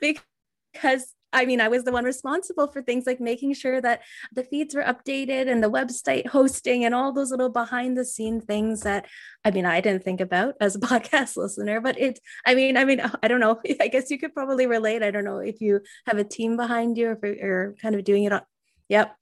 because 0.00 1.14
I 1.30 1.44
mean, 1.44 1.60
I 1.60 1.68
was 1.68 1.84
the 1.84 1.92
one 1.92 2.06
responsible 2.06 2.68
for 2.68 2.80
things 2.80 3.04
like 3.06 3.20
making 3.20 3.52
sure 3.52 3.82
that 3.82 4.00
the 4.32 4.44
feeds 4.44 4.74
were 4.74 4.82
updated 4.82 5.46
and 5.46 5.62
the 5.62 5.70
website 5.70 6.26
hosting 6.26 6.86
and 6.86 6.94
all 6.94 7.12
those 7.12 7.30
little 7.30 7.50
behind 7.50 7.98
the 7.98 8.04
scene 8.06 8.40
things 8.40 8.80
that 8.80 9.04
I 9.44 9.50
mean, 9.50 9.66
I 9.66 9.82
didn't 9.82 10.04
think 10.04 10.22
about 10.22 10.54
as 10.58 10.74
a 10.74 10.78
podcast 10.90 11.36
listener, 11.36 11.82
but 11.82 12.00
it, 12.00 12.18
I 12.46 12.54
mean, 12.54 12.78
I 12.78 12.86
mean, 12.86 13.02
I 13.22 13.28
don't 13.28 13.40
know. 13.40 13.60
I 13.80 13.88
guess 13.88 14.10
you 14.10 14.18
could 14.18 14.32
probably 14.32 14.66
relate. 14.66 15.02
I 15.02 15.10
don't 15.10 15.24
know 15.24 15.40
if 15.40 15.60
you 15.60 15.82
have 16.06 16.16
a 16.16 16.24
team 16.24 16.56
behind 16.56 16.96
you 16.96 17.08
or 17.08 17.18
if 17.22 17.38
you're 17.42 17.74
kind 17.74 17.94
of 17.94 18.04
doing 18.04 18.24
it 18.24 18.32
on. 18.32 18.40
Yep. 18.88 19.14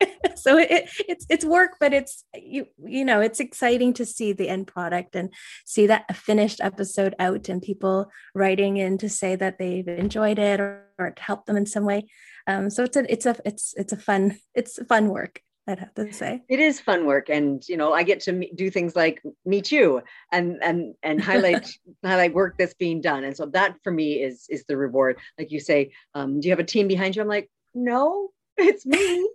so 0.36 0.58
it, 0.58 0.88
it's 1.08 1.26
it's 1.28 1.44
work 1.44 1.72
but 1.80 1.92
it's 1.92 2.24
you 2.34 2.66
you 2.84 3.04
know 3.04 3.20
it's 3.20 3.40
exciting 3.40 3.92
to 3.92 4.04
see 4.04 4.32
the 4.32 4.48
end 4.48 4.66
product 4.66 5.14
and 5.14 5.32
see 5.64 5.86
that 5.86 6.14
finished 6.14 6.60
episode 6.60 7.14
out 7.18 7.48
and 7.48 7.62
people 7.62 8.10
writing 8.34 8.76
in 8.76 8.98
to 8.98 9.08
say 9.08 9.36
that 9.36 9.58
they've 9.58 9.88
enjoyed 9.88 10.38
it 10.38 10.60
or, 10.60 10.86
or 10.98 11.08
it 11.08 11.18
helped 11.18 11.46
them 11.46 11.56
in 11.56 11.66
some 11.66 11.84
way 11.84 12.06
um, 12.46 12.70
so 12.70 12.84
it's 12.84 12.96
a 12.96 13.12
it's 13.12 13.26
a 13.26 13.36
it's 13.44 13.74
it's 13.76 13.92
a 13.92 13.96
fun 13.96 14.38
it's 14.54 14.78
fun 14.86 15.08
work 15.08 15.40
I'd 15.68 15.80
have 15.80 15.94
to 15.94 16.12
say 16.12 16.42
it 16.48 16.60
is 16.60 16.80
fun 16.80 17.06
work, 17.06 17.28
and 17.28 17.66
you 17.68 17.76
know, 17.76 17.92
I 17.92 18.04
get 18.04 18.20
to 18.20 18.48
do 18.54 18.70
things 18.70 18.94
like 18.94 19.20
meet 19.44 19.72
you 19.72 20.00
and 20.30 20.58
and 20.62 20.94
and 21.02 21.20
highlight 21.20 21.68
highlight 22.04 22.34
work 22.34 22.56
that's 22.56 22.74
being 22.74 23.00
done, 23.00 23.24
and 23.24 23.36
so 23.36 23.46
that 23.46 23.74
for 23.82 23.90
me 23.90 24.22
is 24.22 24.46
is 24.48 24.64
the 24.68 24.76
reward. 24.76 25.18
Like 25.38 25.50
you 25.50 25.58
say, 25.58 25.90
um, 26.14 26.40
do 26.40 26.46
you 26.46 26.52
have 26.52 26.60
a 26.60 26.64
team 26.64 26.86
behind 26.86 27.16
you? 27.16 27.22
I'm 27.22 27.28
like, 27.28 27.50
no, 27.74 28.30
it's 28.56 28.86
me. 28.86 29.28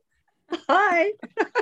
Hi, 0.70 1.12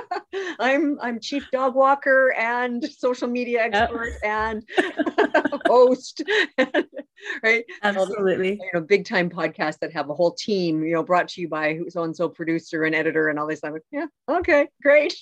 I'm 0.60 0.98
I'm 1.00 1.20
chief 1.20 1.46
dog 1.52 1.74
walker 1.74 2.32
and 2.36 2.84
social 2.84 3.28
media 3.28 3.62
expert 3.62 4.12
yep. 4.22 4.24
and 4.24 4.68
host, 5.66 6.22
right? 7.42 7.64
Absolutely. 7.82 8.52
You 8.52 8.70
know, 8.74 8.80
big 8.80 9.04
time 9.04 9.30
podcasts 9.30 9.78
that 9.80 9.92
have 9.92 10.10
a 10.10 10.14
whole 10.14 10.32
team. 10.32 10.84
You 10.84 10.94
know, 10.94 11.02
brought 11.02 11.28
to 11.28 11.40
you 11.40 11.48
by 11.48 11.80
so 11.88 12.02
and 12.04 12.16
so 12.16 12.28
producer 12.28 12.84
and 12.84 12.94
editor 12.94 13.28
and 13.28 13.38
all 13.38 13.46
this. 13.46 13.60
I'm 13.64 13.72
like, 13.72 13.82
yeah, 13.90 14.06
okay, 14.28 14.68
great. 14.82 15.14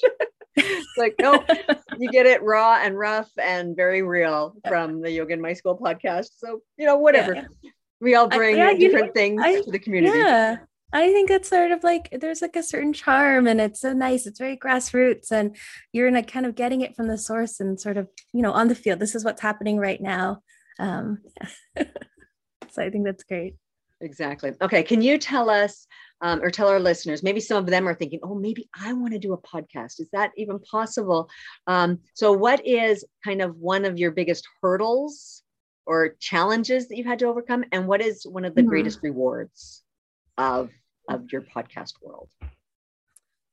it's 0.57 0.99
like, 0.99 1.15
no, 1.21 1.45
you 1.99 2.11
get 2.11 2.27
it 2.27 2.43
raw 2.43 2.79
and 2.83 2.99
rough 2.99 3.31
and 3.39 3.77
very 3.77 4.03
real 4.03 4.55
from 4.67 5.01
the 5.01 5.11
Yoga 5.11 5.35
in 5.35 5.41
My 5.41 5.53
School 5.53 5.79
podcast. 5.79 6.29
So 6.37 6.61
you 6.77 6.87
know, 6.87 6.97
whatever. 6.97 7.35
Yeah. 7.35 7.71
We 8.01 8.15
all 8.15 8.29
bring 8.29 8.61
I, 8.61 8.71
yeah, 8.71 8.79
different 8.79 9.07
know, 9.07 9.13
things 9.13 9.43
I, 9.45 9.61
to 9.61 9.71
the 9.71 9.79
community. 9.79 10.19
Yeah. 10.19 10.59
I 10.93 11.13
think 11.13 11.31
it's 11.31 11.51
sort 11.51 11.71
of 11.71 11.85
like 11.85 12.09
there's 12.19 12.41
like 12.41 12.57
a 12.57 12.63
certain 12.63 12.93
charm 12.93 13.47
and 13.47 13.61
it's 13.61 13.81
so 13.81 13.93
nice. 13.93 14.27
It's 14.27 14.39
very 14.39 14.57
grassroots 14.57 15.31
and 15.31 15.55
you're 15.93 16.11
like 16.11 16.31
kind 16.31 16.47
of 16.47 16.55
getting 16.55 16.81
it 16.81 16.97
from 16.97 17.09
the 17.09 17.19
source 17.19 17.61
and 17.61 17.79
sort 17.79 17.99
of, 17.99 18.09
you 18.33 18.41
know, 18.41 18.53
on 18.53 18.69
the 18.69 18.75
field. 18.75 18.99
This 18.99 19.15
is 19.15 19.25
what's 19.25 19.43
happening 19.43 19.79
right 19.79 20.01
now. 20.01 20.41
Um, 20.79 21.19
yeah. 21.77 21.85
so 22.71 22.83
I 22.83 22.91
think 22.91 23.05
that's 23.05 23.25
great. 23.25 23.57
Exactly. 24.01 24.53
Okay. 24.63 24.83
Can 24.83 25.03
you 25.03 25.19
tell 25.19 25.51
us 25.51 25.87
um, 26.21 26.43
or 26.43 26.51
tell 26.51 26.69
our 26.69 26.81
listeners, 26.81 27.23
maybe 27.23 27.41
some 27.41 27.59
of 27.59 27.67
them 27.67 27.87
are 27.87 27.95
thinking, 27.95 28.21
oh, 28.23 28.35
maybe 28.35 28.69
I 28.75 28.93
want 28.93 29.13
to 29.13 29.19
do 29.19 29.35
a 29.35 29.39
podcast. 29.39 30.01
Is 30.01 30.09
that 30.13 30.33
even 30.37 30.59
possible? 30.61 31.29
Um, 31.67 32.01
so, 32.15 32.33
what 32.33 32.67
is 32.67 33.05
kind 33.25 33.43
of 33.43 33.57
one 33.57 33.85
of 33.85 33.99
your 33.99 34.11
biggest 34.11 34.47
hurdles 34.63 35.43
or 35.87 36.17
challenges 36.21 36.89
that 36.89 36.97
you've 36.97 37.07
had 37.07 37.21
to 37.21 37.27
overcome? 37.27 37.65
And 37.73 37.87
what 37.87 38.01
is 38.01 38.27
one 38.27 38.45
of 38.45 38.55
the 38.55 38.63
mm-hmm. 38.63 38.71
greatest 38.71 39.01
rewards 39.03 39.85
of 40.39 40.71
of 41.09 41.31
your 41.33 41.43
podcast 41.43 41.95
world? 42.01 42.29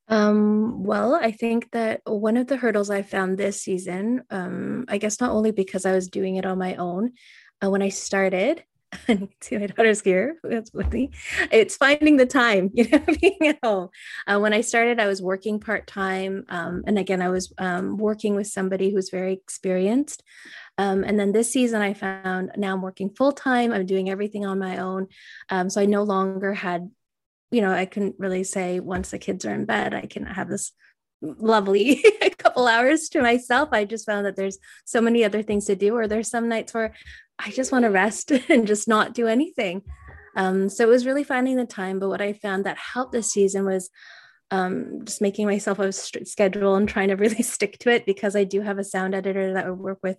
Um, 0.07 0.83
well, 0.83 1.15
I 1.15 1.31
think 1.31 1.71
that 1.71 2.01
one 2.05 2.37
of 2.37 2.47
the 2.47 2.57
hurdles 2.57 2.89
I 2.89 3.01
found 3.01 3.37
this 3.37 3.61
season, 3.61 4.23
um, 4.29 4.85
I 4.87 4.99
guess 4.99 5.19
not 5.19 5.31
only 5.31 5.51
because 5.51 5.85
I 5.85 5.93
was 5.93 6.09
doing 6.09 6.35
it 6.35 6.45
on 6.45 6.59
my 6.59 6.75
own, 6.75 7.13
uh, 7.63 7.71
when 7.71 7.81
I 7.81 7.89
started, 7.89 8.63
see 9.41 9.57
my 9.57 9.65
daughter's 9.65 10.01
here, 10.01 10.37
that's 10.43 10.71
with 10.73 10.93
me. 10.93 11.09
It's 11.51 11.75
finding 11.75 12.17
the 12.17 12.27
time, 12.27 12.69
you 12.75 12.87
know, 12.87 13.03
being 13.19 13.47
at 13.47 13.59
home. 13.63 13.89
Uh, 14.27 14.39
when 14.39 14.53
I 14.53 14.61
started, 14.61 14.99
I 14.99 15.07
was 15.07 15.23
working 15.23 15.59
part 15.59 15.87
time, 15.87 16.45
um, 16.49 16.83
and 16.85 16.99
again, 16.99 17.21
I 17.21 17.29
was 17.29 17.51
um, 17.57 17.97
working 17.97 18.35
with 18.35 18.47
somebody 18.47 18.91
who's 18.91 19.09
very 19.09 19.33
experienced. 19.33 20.21
Um, 20.77 21.03
and 21.03 21.17
then 21.17 21.31
this 21.31 21.51
season, 21.51 21.81
I 21.81 21.93
found 21.93 22.51
now 22.57 22.73
I'm 22.73 22.81
working 22.81 23.09
full 23.09 23.31
time. 23.31 23.71
I'm 23.71 23.85
doing 23.85 24.09
everything 24.09 24.45
on 24.45 24.59
my 24.59 24.77
own, 24.77 25.07
um, 25.49 25.69
so 25.69 25.81
I 25.81 25.85
no 25.85 26.03
longer 26.03 26.53
had 26.53 26.89
you 27.51 27.61
know, 27.61 27.71
I 27.71 27.85
couldn't 27.85 28.15
really 28.17 28.43
say 28.43 28.79
once 28.79 29.11
the 29.11 29.17
kids 29.17 29.45
are 29.45 29.53
in 29.53 29.65
bed, 29.65 29.93
I 29.93 30.07
can 30.07 30.25
have 30.25 30.49
this 30.49 30.71
lovely 31.21 32.03
couple 32.37 32.67
hours 32.67 33.07
to 33.09 33.21
myself. 33.21 33.69
I 33.71 33.85
just 33.85 34.05
found 34.05 34.25
that 34.25 34.35
there's 34.35 34.57
so 34.83 34.99
many 34.99 35.23
other 35.23 35.41
things 35.41 35.65
to 35.65 35.75
do, 35.75 35.95
or 35.95 36.07
there's 36.07 36.29
some 36.29 36.49
nights 36.49 36.73
where 36.73 36.93
I 37.39 37.51
just 37.51 37.71
want 37.71 37.83
to 37.83 37.91
rest 37.91 38.31
and 38.49 38.67
just 38.67 38.87
not 38.87 39.13
do 39.13 39.27
anything. 39.27 39.83
Um, 40.35 40.67
so 40.67 40.83
it 40.83 40.89
was 40.89 41.05
really 41.05 41.23
finding 41.23 41.55
the 41.55 41.65
time. 41.65 41.99
But 41.99 42.09
what 42.09 42.21
I 42.21 42.33
found 42.33 42.65
that 42.65 42.77
helped 42.77 43.13
this 43.13 43.31
season 43.31 43.65
was 43.65 43.89
um, 44.51 45.01
just 45.05 45.21
making 45.21 45.47
myself 45.47 45.79
a 45.79 45.91
strict 45.91 46.27
schedule 46.27 46.75
and 46.75 46.87
trying 46.87 47.09
to 47.09 47.15
really 47.15 47.41
stick 47.41 47.77
to 47.79 47.89
it 47.89 48.05
because 48.05 48.35
I 48.35 48.43
do 48.43 48.61
have 48.61 48.77
a 48.77 48.83
sound 48.83 49.15
editor 49.15 49.53
that 49.53 49.65
I 49.65 49.71
work 49.71 49.99
with 50.03 50.17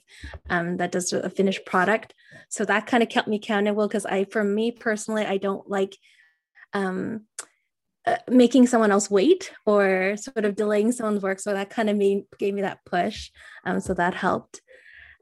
um, 0.51 0.79
that 0.79 0.93
does 0.93 1.13
a 1.13 1.31
finished 1.31 1.65
product. 1.65 2.15
So 2.49 2.65
that 2.65 2.87
kind 2.87 3.03
of 3.03 3.09
kept 3.09 3.29
me 3.29 3.37
accountable 3.37 3.87
because 3.87 4.07
I, 4.07 4.25
for 4.25 4.43
me 4.43 4.73
personally, 4.73 5.25
I 5.25 5.37
don't 5.37 5.69
like 5.71 5.97
um, 6.73 7.23
uh, 8.05 8.17
making 8.29 8.67
someone 8.67 8.91
else 8.91 9.11
wait 9.11 9.53
or 9.65 10.17
sort 10.17 10.45
of 10.45 10.57
delaying 10.57 10.93
someone's 10.93 11.23
work. 11.23 11.41
So 11.41 11.53
that 11.53 11.71
kind 11.71 11.89
of 11.89 11.97
made, 11.97 12.25
gave 12.39 12.55
me 12.55 12.63
that 12.63 12.85
push. 12.85 13.31
Um, 13.65 13.81
so 13.81 13.95
that 13.95 14.15
helped. 14.15 14.61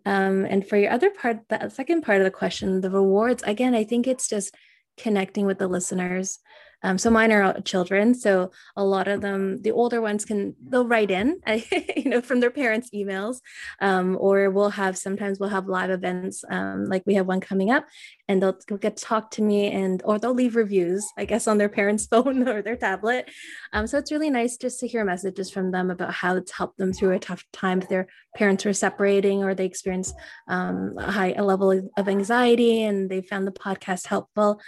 Um, 0.06 0.44
and 0.44 0.66
for 0.66 0.76
your 0.76 0.90
other 0.90 1.11
part, 1.11 1.38
the 1.49 1.70
second 1.70 2.02
part 2.02 2.18
of 2.18 2.25
the 2.25 2.30
question, 2.30 2.80
the 2.80 2.90
rewards, 2.90 3.42
again, 3.42 3.75
I 3.75 3.84
think 3.84 4.06
it's 4.06 4.28
just 4.28 4.54
connecting 4.99 5.46
with 5.46 5.58
the 5.58 5.66
listeners 5.68 6.38
um, 6.85 6.99
so 6.99 7.09
mine 7.11 7.33
are 7.33 7.59
children. 7.62 8.14
So 8.14 8.53
a 8.76 8.85
lot 8.85 9.09
of 9.09 9.23
them, 9.23 9.62
the 9.62 9.73
older 9.73 10.03
ones 10.03 10.26
can, 10.26 10.55
they'll 10.69 10.87
write 10.87 11.11
in, 11.11 11.41
you 11.97 12.11
know, 12.11 12.21
from 12.21 12.41
their 12.41 12.50
parents' 12.50 12.91
emails, 12.95 13.38
um, 13.81 14.19
or 14.21 14.50
we'll 14.50 14.69
have, 14.69 14.99
sometimes 14.99 15.41
we'll 15.41 15.49
have 15.49 15.67
live 15.67 15.91
events. 15.91 16.45
Um, 16.49 16.85
like 16.85 17.03
we 17.07 17.14
have 17.14 17.26
one 17.26 17.41
coming 17.41 17.71
up 17.71 17.87
and 18.29 18.43
they'll, 18.43 18.59
get 18.79 18.97
to 18.97 19.05
talk 19.05 19.31
to 19.31 19.43
me 19.43 19.71
and, 19.71 20.03
or 20.05 20.19
they'll 20.19 20.35
leave 20.35 20.57
reviews, 20.57 21.07
I 21.17 21.25
guess, 21.25 21.49
on 21.49 21.57
their 21.57 21.71
parents' 21.71 22.07
phone 22.11 22.47
or 22.47 22.61
their 22.61 22.76
tablet. 22.76 23.31
Um, 23.73 23.87
so 23.87 23.97
it's 23.97 24.12
really 24.12 24.31
nice 24.31 24.59
just 24.59 24.79
to 24.81 24.87
hear 24.87 25.05
messages 25.07 25.50
from 25.50 25.71
them 25.71 25.91
about 25.91 26.12
how 26.12 26.37
it's 26.37 26.53
helped 26.53 26.76
them 26.76 26.93
through 26.93 27.12
a 27.12 27.19
tough 27.19 27.45
time. 27.53 27.81
If 27.81 27.88
their 27.88 28.09
parents 28.37 28.64
were 28.64 28.75
separating 28.75 29.43
or 29.43 29.55
they 29.55 29.64
experienced 29.64 30.14
um, 30.49 30.97
a 30.99 31.11
high 31.11 31.33
a 31.33 31.43
level 31.43 31.88
of 31.97 32.09
anxiety 32.09 32.83
and 32.83 33.09
they 33.09 33.23
found 33.23 33.47
the 33.47 33.53
podcast 33.53 34.07
helpful 34.07 34.61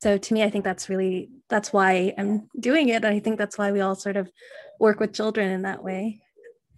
so 0.00 0.18
to 0.18 0.34
me 0.34 0.42
i 0.42 0.50
think 0.50 0.64
that's 0.64 0.88
really 0.88 1.30
that's 1.48 1.72
why 1.72 2.12
i'm 2.18 2.48
doing 2.58 2.88
it. 2.90 3.04
I 3.04 3.18
think 3.18 3.38
that's 3.38 3.58
why 3.58 3.72
we 3.72 3.80
all 3.80 3.94
sort 3.94 4.16
of 4.16 4.30
work 4.78 5.00
with 5.00 5.12
children 5.12 5.50
in 5.50 5.62
that 5.62 5.82
way. 5.82 6.22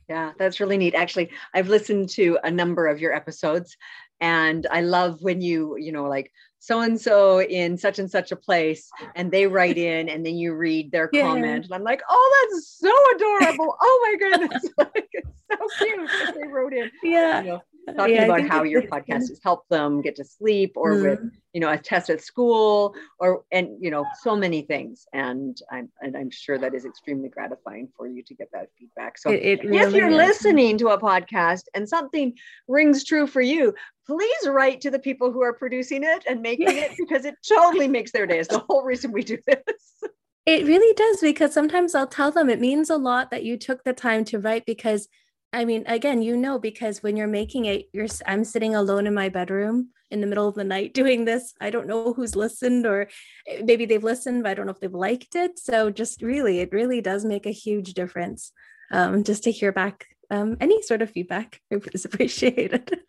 Yeah 0.09 0.33
that's 0.39 0.61
really 0.61 0.79
neat. 0.79 0.95
Actually 0.95 1.31
i've 1.55 1.69
listened 1.69 2.09
to 2.11 2.39
a 2.45 2.51
number 2.51 2.87
of 2.87 3.01
your 3.01 3.15
episodes 3.15 3.77
and 4.21 4.67
i 4.71 4.81
love 4.81 5.21
when 5.21 5.41
you 5.41 5.77
you 5.79 5.93
know 5.93 6.05
like 6.05 6.31
so 6.59 6.81
and 6.81 7.01
so 7.01 7.41
in 7.43 7.77
such 7.77 7.99
and 7.99 8.11
such 8.11 8.31
a 8.31 8.37
place 8.37 8.89
and 9.17 9.33
they 9.33 9.49
write 9.49 9.77
in 9.77 10.09
and 10.09 10.25
then 10.25 10.37
you 10.37 10.55
read 10.55 10.93
their 10.93 11.11
yeah. 11.13 11.23
comment 11.23 11.65
and 11.65 11.75
i'm 11.75 11.83
like 11.83 12.03
oh 12.09 12.49
that's 12.51 12.79
so 12.79 12.93
adorable. 13.17 13.77
Oh 13.81 14.19
my 14.21 14.29
goodness. 14.29 14.65
Like, 14.79 15.09
it's 15.13 15.29
so 15.51 15.85
cute 15.85 16.09
that 16.09 16.35
they 16.35 16.49
wrote 16.49 16.73
in. 16.73 16.91
Yeah. 17.03 17.43
You 17.43 17.49
know, 17.49 17.63
talking 17.91 18.15
yeah, 18.15 18.25
about 18.25 18.49
how 18.49 18.63
your 18.63 18.83
podcast 18.83 19.29
has 19.29 19.41
helped 19.43 19.69
them 19.69 20.01
get 20.01 20.17
to 20.17 20.25
sleep 20.25 20.73
or 20.77 20.95
mm. 20.95 21.03
with 21.11 21.21
you 21.53 21.61
know 21.61 21.71
a 21.71 21.77
test 21.77 22.11
at 22.11 22.21
school 22.21 22.95
or 23.19 23.45
and 23.51 23.77
you 23.81 23.91
know 23.91 24.05
so 24.23 24.37
many 24.37 24.63
things 24.63 25.07
and 25.13 25.59
i'm 25.71 25.89
and 26.01 26.17
i'm 26.17 26.31
sure 26.31 26.59
that 26.59 26.75
is 26.75 26.85
extremely 26.85 27.29
gratifying 27.29 27.89
for 27.97 28.07
you 28.07 28.23
to 28.23 28.35
get 28.35 28.49
that 28.53 28.69
feedback 28.79 29.19
so 29.19 29.31
it, 29.31 29.43
it 29.43 29.65
really 29.65 29.79
if 29.79 29.93
you're 29.93 30.11
is. 30.11 30.17
listening 30.17 30.79
to 30.79 30.89
a 30.89 30.99
podcast 30.99 31.65
and 31.75 31.89
something 31.89 32.33
rings 32.69 33.05
true 33.05 33.27
for 33.27 33.41
you 33.41 33.75
please 34.07 34.49
write 34.49 34.81
to 34.81 34.91
the 34.91 34.99
people 34.99 35.33
who 35.33 35.43
are 35.43 35.53
producing 35.53 36.03
it 36.05 36.25
and 36.29 36.41
making 36.41 36.77
it 36.77 36.93
because 36.99 37.25
it 37.25 37.35
totally 37.47 37.89
makes 37.89 38.13
their 38.13 38.27
day 38.27 38.39
it's 38.39 38.49
the 38.49 38.65
whole 38.69 38.83
reason 38.83 39.13
we 39.13 39.23
do 39.23 39.39
this 39.47 40.03
it 40.47 40.67
really 40.67 40.95
does 40.95 41.21
because 41.21 41.53
sometimes 41.53 41.95
i'll 41.95 42.07
tell 42.07 42.31
them 42.31 42.49
it 42.49 42.61
means 42.61 42.91
a 42.91 42.97
lot 42.97 43.31
that 43.31 43.45
you 43.45 43.57
took 43.57 43.83
the 43.85 43.93
time 43.93 44.25
to 44.25 44.39
write 44.39 44.65
because 44.67 45.09
I 45.53 45.65
mean, 45.65 45.85
again, 45.87 46.23
you 46.23 46.37
know, 46.37 46.59
because 46.59 47.03
when 47.03 47.17
you're 47.17 47.27
making 47.27 47.67
it, 47.67 47.89
you're 47.93 48.09
I'm 48.27 48.45
sitting 48.45 48.75
alone 48.75 49.07
in 49.07 49.15
my 49.15 49.29
bedroom 49.29 49.91
in 50.11 50.21
the 50.21 50.27
middle 50.27 50.49
of 50.49 50.55
the 50.55 50.65
night 50.65 50.95
doing 51.03 51.25
this. 51.25 51.55
I 51.61 51.71
don't 51.71 51.87
know 51.87 52.13
who's 52.13 52.37
listened, 52.37 52.87
or 52.87 53.09
eh, 53.47 53.63
maybe 53.65 53.85
they've 53.85 54.05
listened, 54.05 54.43
but 54.43 54.51
I 54.51 54.55
don't 54.55 54.67
know 54.67 54.73
if 54.73 54.81
they've 54.81 54.93
liked 54.93 55.35
it. 55.35 55.59
So 55.59 55.91
just 55.91 56.23
really, 56.23 56.61
it 56.61 56.73
really 56.73 57.01
does 57.01 57.25
make 57.25 57.47
a 57.47 57.51
huge 57.51 57.95
difference. 57.95 58.53
Um, 58.91 59.25
just 59.25 59.45
to 59.45 59.51
hear 59.51 59.73
back 59.73 60.07
um, 60.33 60.57
any 60.61 60.81
sort 60.83 61.03
of 61.03 61.11
feedback 61.11 61.61
is 61.71 62.05
appreciated. 62.07 63.01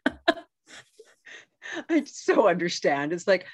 I 1.90 2.04
so 2.06 2.48
understand. 2.48 3.14
It's 3.14 3.28
like, 3.28 3.46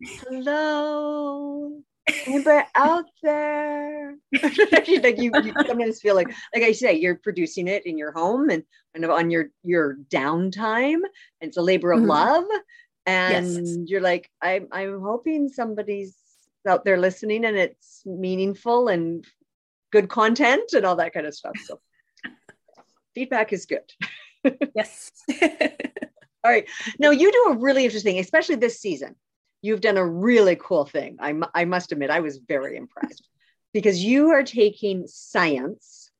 hello, 0.00 1.82
Anybody 2.26 2.66
out 2.74 3.06
there? 3.22 4.16
like 4.42 5.18
you, 5.18 5.30
you 5.42 5.52
sometimes 5.66 6.00
feel 6.00 6.14
like, 6.14 6.28
like 6.54 6.62
I 6.62 6.72
say, 6.72 6.94
you're 6.94 7.16
producing 7.16 7.66
it 7.66 7.84
in 7.84 7.98
your 7.98 8.12
home 8.12 8.48
and 8.48 8.62
kind 8.94 9.04
of 9.04 9.10
on 9.10 9.30
your 9.30 9.50
your 9.64 9.96
downtime, 10.08 11.00
and 11.40 11.48
it's 11.48 11.56
a 11.56 11.62
labor 11.62 11.92
of 11.92 12.00
mm-hmm. 12.00 12.10
love. 12.10 12.44
And 13.06 13.66
yes. 13.66 13.76
you're 13.86 14.00
like, 14.00 14.30
I'm 14.40 14.68
I'm 14.70 15.00
hoping 15.00 15.48
somebody's 15.48 16.16
out 16.66 16.84
there 16.84 16.98
listening 16.98 17.44
and 17.44 17.56
it's 17.56 18.02
meaningful 18.04 18.88
and 18.88 19.24
good 19.92 20.08
content 20.08 20.72
and 20.72 20.84
all 20.84 20.96
that 20.96 21.12
kind 21.12 21.26
of 21.26 21.34
stuff. 21.34 21.56
So 21.64 21.80
feedback 23.14 23.52
is 23.52 23.66
good. 23.66 23.90
yes. 24.74 25.12
all 25.42 26.50
right. 26.50 26.68
Now 26.98 27.10
you 27.10 27.30
do 27.32 27.52
a 27.52 27.58
really 27.58 27.84
interesting, 27.84 28.18
especially 28.18 28.56
this 28.56 28.80
season 28.80 29.16
you've 29.66 29.80
done 29.80 29.96
a 29.96 30.06
really 30.06 30.56
cool 30.56 30.84
thing. 30.84 31.16
I, 31.20 31.34
I 31.54 31.64
must 31.64 31.90
admit, 31.90 32.10
I 32.10 32.20
was 32.20 32.38
very 32.38 32.76
impressed 32.76 33.28
because 33.74 34.02
you 34.02 34.30
are 34.30 34.44
taking 34.44 35.06
science 35.08 36.10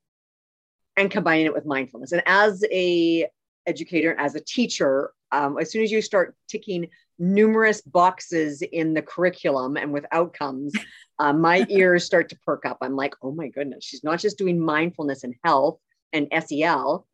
and 0.96 1.10
combining 1.10 1.46
it 1.46 1.54
with 1.54 1.64
mindfulness. 1.64 2.10
And 2.10 2.22
as 2.26 2.64
a 2.72 3.28
educator, 3.66 4.16
as 4.18 4.34
a 4.34 4.40
teacher, 4.40 5.12
um, 5.30 5.58
as 5.58 5.70
soon 5.70 5.84
as 5.84 5.92
you 5.92 6.02
start 6.02 6.34
ticking 6.48 6.88
numerous 7.18 7.80
boxes 7.82 8.62
in 8.62 8.94
the 8.94 9.02
curriculum 9.02 9.76
and 9.76 9.92
with 9.92 10.04
outcomes, 10.10 10.74
uh, 11.20 11.32
my 11.32 11.64
ears 11.68 12.04
start 12.04 12.28
to 12.30 12.38
perk 12.44 12.66
up. 12.66 12.78
I'm 12.80 12.96
like, 12.96 13.14
oh 13.22 13.32
my 13.32 13.48
goodness, 13.48 13.84
she's 13.84 14.04
not 14.04 14.18
just 14.18 14.38
doing 14.38 14.58
mindfulness 14.58 15.22
and 15.22 15.34
health 15.44 15.78
and 16.12 16.28
SEL, 16.46 17.06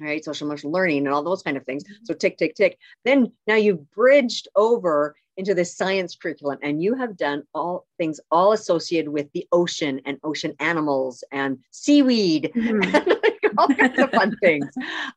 right? 0.00 0.24
Social 0.24 0.46
emotional 0.46 0.72
learning 0.72 1.06
and 1.06 1.14
all 1.14 1.22
those 1.22 1.42
kind 1.42 1.56
of 1.56 1.64
things. 1.64 1.84
Mm-hmm. 1.84 2.04
So 2.04 2.14
tick, 2.14 2.38
tick, 2.38 2.54
tick. 2.54 2.78
Then 3.04 3.32
now 3.46 3.56
you've 3.56 3.90
bridged 3.92 4.48
over 4.56 5.14
into 5.36 5.54
this 5.54 5.76
science 5.76 6.14
curriculum 6.14 6.58
and 6.62 6.82
you 6.82 6.94
have 6.94 7.16
done 7.16 7.42
all 7.54 7.86
things 7.98 8.20
all 8.30 8.52
associated 8.52 9.10
with 9.10 9.32
the 9.32 9.46
ocean 9.52 10.00
and 10.04 10.18
ocean 10.24 10.54
animals 10.60 11.24
and 11.32 11.58
seaweed 11.70 12.50
mm-hmm. 12.56 13.50
all 13.58 13.68
kinds 13.68 13.98
of 13.98 14.10
fun 14.10 14.36
things 14.42 14.66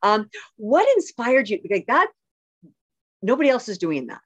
um, 0.03 0.29
what 0.55 0.87
inspired 0.95 1.49
you 1.49 1.59
like 1.69 1.85
that 1.87 2.07
nobody 3.21 3.49
else 3.49 3.67
is 3.67 3.77
doing 3.77 4.07
that 4.07 4.21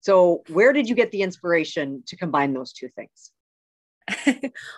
so 0.00 0.42
where 0.48 0.72
did 0.72 0.88
you 0.88 0.94
get 0.94 1.12
the 1.12 1.22
inspiration 1.22 2.02
to 2.06 2.16
combine 2.16 2.52
those 2.52 2.72
two 2.72 2.88
things 2.88 3.30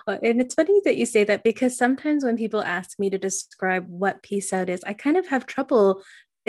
and 0.07 0.41
it's 0.41 0.55
funny 0.55 0.81
that 0.85 0.97
you 0.97 1.05
say 1.05 1.25
that 1.25 1.43
because 1.43 1.77
sometimes 1.77 2.25
when 2.25 2.37
people 2.37 2.63
ask 2.63 2.99
me 2.99 3.11
to 3.11 3.19
describe 3.19 3.87
what 3.89 4.23
peace 4.23 4.53
out 4.53 4.69
is, 4.69 4.83
I 4.85 4.95
kind 4.95 5.17
of 5.17 5.29
have 5.29 5.47
trouble 5.47 6.03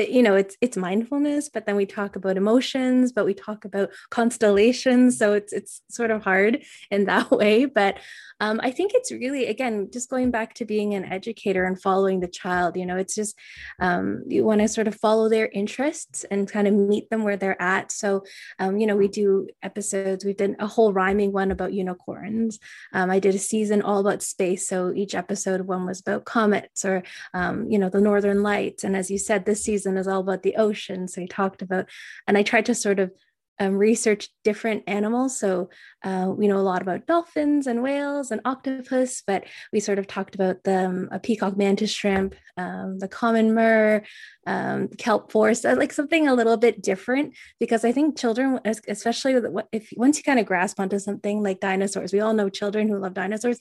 you 0.07 0.23
know 0.23 0.35
it's 0.35 0.55
it's 0.61 0.77
mindfulness 0.77 1.49
but 1.49 1.65
then 1.65 1.75
we 1.75 1.85
talk 1.85 2.15
about 2.15 2.37
emotions 2.37 3.11
but 3.11 3.25
we 3.25 3.33
talk 3.33 3.65
about 3.65 3.89
constellations 4.09 5.17
so 5.17 5.33
it's 5.33 5.51
it's 5.51 5.81
sort 5.89 6.11
of 6.11 6.23
hard 6.23 6.63
in 6.91 7.05
that 7.05 7.29
way 7.39 7.65
but 7.65 7.97
um, 8.39 8.59
i 8.63 8.71
think 8.71 8.91
it's 8.93 9.11
really 9.11 9.47
again 9.47 9.89
just 9.91 10.09
going 10.09 10.31
back 10.31 10.53
to 10.53 10.63
being 10.65 10.93
an 10.93 11.03
educator 11.05 11.65
and 11.65 11.81
following 11.81 12.19
the 12.19 12.27
child 12.27 12.77
you 12.77 12.85
know 12.85 12.95
it's 12.95 13.15
just 13.15 13.35
um, 13.79 14.23
you 14.27 14.43
want 14.45 14.61
to 14.61 14.67
sort 14.67 14.87
of 14.87 14.95
follow 14.95 15.29
their 15.29 15.47
interests 15.47 16.25
and 16.29 16.51
kind 16.51 16.67
of 16.67 16.73
meet 16.73 17.09
them 17.09 17.23
where 17.23 17.37
they're 17.37 17.61
at. 17.61 17.91
So 17.91 18.23
um, 18.59 18.77
you 18.77 18.87
know 18.87 18.95
we 18.95 19.07
do 19.07 19.47
episodes 19.63 20.25
we've 20.25 20.37
done 20.37 20.55
a 20.59 20.67
whole 20.67 20.93
rhyming 20.93 21.31
one 21.31 21.51
about 21.51 21.73
unicorns. 21.73 22.59
Um, 22.93 23.09
i 23.09 23.19
did 23.19 23.35
a 23.35 23.39
season 23.39 23.81
all 23.81 23.99
about 23.99 24.21
space 24.21 24.67
so 24.67 24.93
each 24.93 25.15
episode 25.15 25.61
one 25.61 25.85
was 25.85 25.99
about 25.99 26.25
comets 26.25 26.85
or 26.85 27.03
um, 27.33 27.69
you 27.69 27.79
know 27.79 27.89
the 27.89 28.01
northern 28.01 28.43
lights 28.43 28.83
and 28.83 28.95
as 28.95 29.09
you 29.09 29.17
said 29.17 29.45
this 29.45 29.63
season 29.63 29.88
is 29.97 30.07
all 30.07 30.21
about 30.21 30.43
the 30.43 30.55
ocean 30.55 31.07
so 31.07 31.21
he 31.21 31.27
talked 31.27 31.61
about 31.61 31.87
and 32.27 32.37
i 32.37 32.43
tried 32.43 32.65
to 32.65 32.75
sort 32.75 32.99
of 32.99 33.11
um, 33.59 33.75
research 33.75 34.29
different 34.43 34.83
animals. 34.87 35.37
So 35.37 35.69
uh, 36.03 36.31
we 36.35 36.47
know 36.47 36.57
a 36.57 36.61
lot 36.63 36.81
about 36.81 37.07
dolphins 37.07 37.67
and 37.67 37.83
whales 37.83 38.31
and 38.31 38.41
octopus, 38.45 39.21
but 39.25 39.45
we 39.73 39.79
sort 39.79 39.99
of 39.99 40.07
talked 40.07 40.35
about 40.35 40.63
the 40.63 40.85
um, 40.85 41.09
a 41.11 41.19
peacock 41.19 41.57
mantis 41.57 41.91
shrimp, 41.91 42.35
um, 42.57 42.99
the 42.99 43.07
common 43.07 43.51
murre, 43.51 44.05
um, 44.47 44.87
kelp 44.97 45.31
forest, 45.31 45.65
uh, 45.65 45.75
like 45.75 45.91
something 45.91 46.27
a 46.27 46.33
little 46.33 46.57
bit 46.57 46.81
different. 46.81 47.35
Because 47.59 47.83
I 47.83 47.91
think 47.91 48.17
children, 48.17 48.59
especially 48.87 49.35
if 49.73 49.89
once 49.97 50.17
you 50.17 50.23
kind 50.23 50.39
of 50.39 50.45
grasp 50.45 50.79
onto 50.79 50.99
something 50.99 51.43
like 51.43 51.59
dinosaurs, 51.59 52.13
we 52.13 52.21
all 52.21 52.33
know 52.33 52.49
children 52.49 52.87
who 52.87 52.97
love 52.97 53.13
dinosaurs. 53.13 53.59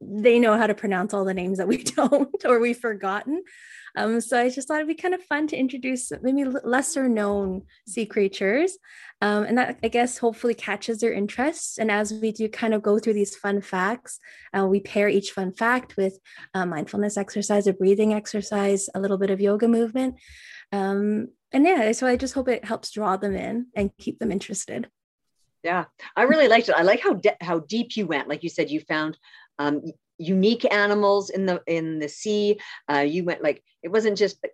They 0.00 0.38
know 0.38 0.58
how 0.58 0.66
to 0.66 0.74
pronounce 0.74 1.14
all 1.14 1.24
the 1.24 1.32
names 1.32 1.58
that 1.58 1.68
we 1.68 1.82
don't 1.96 2.44
or 2.44 2.58
we've 2.58 2.78
forgotten. 2.78 3.42
Um, 3.96 4.20
so 4.20 4.38
I 4.38 4.50
just 4.50 4.68
thought 4.68 4.76
it'd 4.76 4.88
be 4.88 4.94
kind 4.94 5.14
of 5.14 5.22
fun 5.22 5.46
to 5.48 5.56
introduce 5.56 6.12
maybe 6.22 6.44
lesser 6.44 7.08
known 7.08 7.62
sea 7.88 8.06
creatures. 8.06 8.78
Um, 9.22 9.44
and 9.44 9.56
that, 9.56 9.78
I 9.82 9.88
guess, 9.88 10.18
hopefully 10.18 10.54
catches 10.54 11.00
their 11.00 11.12
interest. 11.12 11.78
And 11.78 11.90
as 11.90 12.12
we 12.12 12.32
do 12.32 12.48
kind 12.48 12.74
of 12.74 12.82
go 12.82 12.98
through 12.98 13.14
these 13.14 13.34
fun 13.34 13.62
facts, 13.62 14.18
uh, 14.56 14.66
we 14.66 14.80
pair 14.80 15.08
each 15.08 15.30
fun 15.30 15.52
fact 15.52 15.96
with 15.96 16.18
a 16.52 16.66
mindfulness 16.66 17.16
exercise, 17.16 17.66
a 17.66 17.72
breathing 17.72 18.12
exercise, 18.12 18.88
a 18.94 19.00
little 19.00 19.16
bit 19.16 19.30
of 19.30 19.40
yoga 19.40 19.68
movement. 19.68 20.16
Um, 20.72 21.28
and 21.52 21.64
yeah, 21.64 21.92
so 21.92 22.06
I 22.06 22.16
just 22.16 22.34
hope 22.34 22.48
it 22.48 22.64
helps 22.64 22.90
draw 22.90 23.16
them 23.16 23.34
in 23.34 23.68
and 23.74 23.90
keep 23.98 24.18
them 24.18 24.30
interested. 24.30 24.90
Yeah, 25.62 25.86
I 26.14 26.22
really 26.24 26.48
liked 26.48 26.68
it. 26.68 26.76
I 26.76 26.82
like 26.82 27.00
how 27.00 27.14
de- 27.14 27.36
how 27.40 27.60
deep 27.60 27.96
you 27.96 28.06
went. 28.06 28.28
Like 28.28 28.42
you 28.42 28.48
said, 28.48 28.70
you 28.70 28.80
found 28.80 29.18
um, 29.58 29.82
unique 30.18 30.70
animals 30.72 31.30
in 31.30 31.46
the 31.46 31.62
in 31.66 31.98
the 31.98 32.08
sea. 32.08 32.58
Uh, 32.90 32.98
you 32.98 33.24
went 33.24 33.42
like 33.42 33.62
it 33.82 33.88
wasn't 33.88 34.18
just 34.18 34.44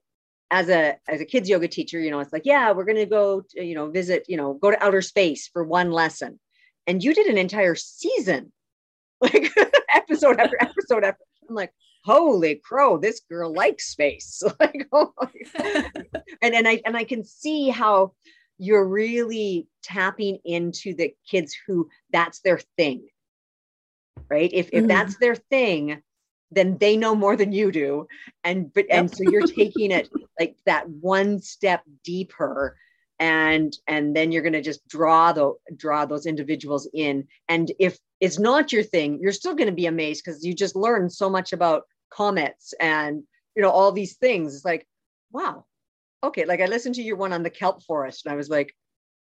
as 0.50 0.69
a 0.69 0.97
as 1.09 1.21
a 1.21 1.25
kids 1.25 1.49
yoga 1.49 1.69
teacher. 1.69 1.99
You 1.99 2.11
know, 2.11 2.21
it's 2.21 2.33
like 2.33 2.47
yeah, 2.47 2.73
we're 2.73 2.85
to 2.85 3.07
go 3.07 3.42
to, 3.50 3.64
you 3.64 3.75
know 3.75 3.90
visit 3.90 4.26
you 4.28 4.37
know 4.37 4.54
go 4.54 4.71
to 4.71 4.85
outer 4.85 5.02
space 5.02 5.49
for 5.49 5.64
one 5.64 5.91
lesson, 5.91 6.39
and 6.87 7.02
you 7.02 7.15
did 7.15 7.26
an 7.26 7.39
entire 7.39 7.75
season, 7.75 8.52
like 9.21 9.52
episode 9.95 10.39
after 10.39 10.56
episode 10.60 11.04
after. 11.04 11.25
I'm 11.49 11.54
like, 11.54 11.73
holy 12.04 12.56
crow, 12.56 12.99
this 12.99 13.21
girl 13.28 13.52
likes 13.52 13.89
space. 13.89 14.43
like, 14.60 14.89
oh 14.93 15.13
and 16.43 16.54
and 16.54 16.69
I 16.69 16.80
and 16.84 16.97
I 16.97 17.04
can 17.04 17.25
see 17.25 17.69
how 17.69 18.13
you're 18.58 18.87
really 18.87 19.67
tapping 19.82 20.39
into 20.45 20.95
the 20.95 21.15
kids 21.28 21.56
who 21.67 21.89
that's 22.13 22.41
their 22.41 22.60
thing 22.76 23.06
right? 24.31 24.51
If 24.53 24.69
if 24.73 24.81
mm-hmm. 24.81 24.87
that's 24.89 25.17
their 25.19 25.35
thing 25.35 26.03
then 26.53 26.77
they 26.79 26.97
know 26.97 27.15
more 27.15 27.35
than 27.35 27.53
you 27.53 27.73
do. 27.73 28.07
And 28.45 28.73
but 28.73 28.87
yep. 28.89 28.99
and 28.99 29.11
so 29.11 29.25
you're 29.25 29.47
taking 29.47 29.91
it 29.91 30.09
like 30.39 30.57
that 30.67 30.89
one 30.89 31.41
step 31.41 31.83
deeper 32.05 32.77
and 33.19 33.73
and 33.87 34.15
then 34.15 34.31
you're 34.31 34.43
going 34.43 34.53
to 34.53 34.63
just 34.63 34.87
draw 34.87 35.33
the 35.33 35.55
draw 35.77 36.05
those 36.05 36.27
individuals 36.27 36.89
in. 36.93 37.27
And 37.49 37.73
if 37.79 37.99
it's 38.21 38.39
not 38.39 38.73
your 38.73 38.83
thing 38.83 39.19
you're 39.21 39.33
still 39.33 39.55
going 39.55 39.69
to 39.69 39.75
be 39.75 39.87
amazed 39.87 40.23
because 40.25 40.45
you 40.45 40.55
just 40.55 40.77
learned 40.77 41.13
so 41.13 41.29
much 41.29 41.53
about 41.53 41.83
comets 42.11 42.75
and 42.79 43.23
you 43.57 43.63
know 43.63 43.71
all 43.71 43.91
these 43.91 44.17
things. 44.17 44.55
It's 44.55 44.65
like 44.65 44.87
wow. 45.33 45.65
Okay 46.25 46.45
like 46.45 46.61
i 46.61 46.67
listened 46.67 46.95
to 46.97 47.03
your 47.03 47.17
one 47.17 47.33
on 47.33 47.43
the 47.43 47.51
kelp 47.51 47.83
forest 47.83 48.25
and 48.25 48.33
i 48.33 48.37
was 48.37 48.49
like 48.49 48.73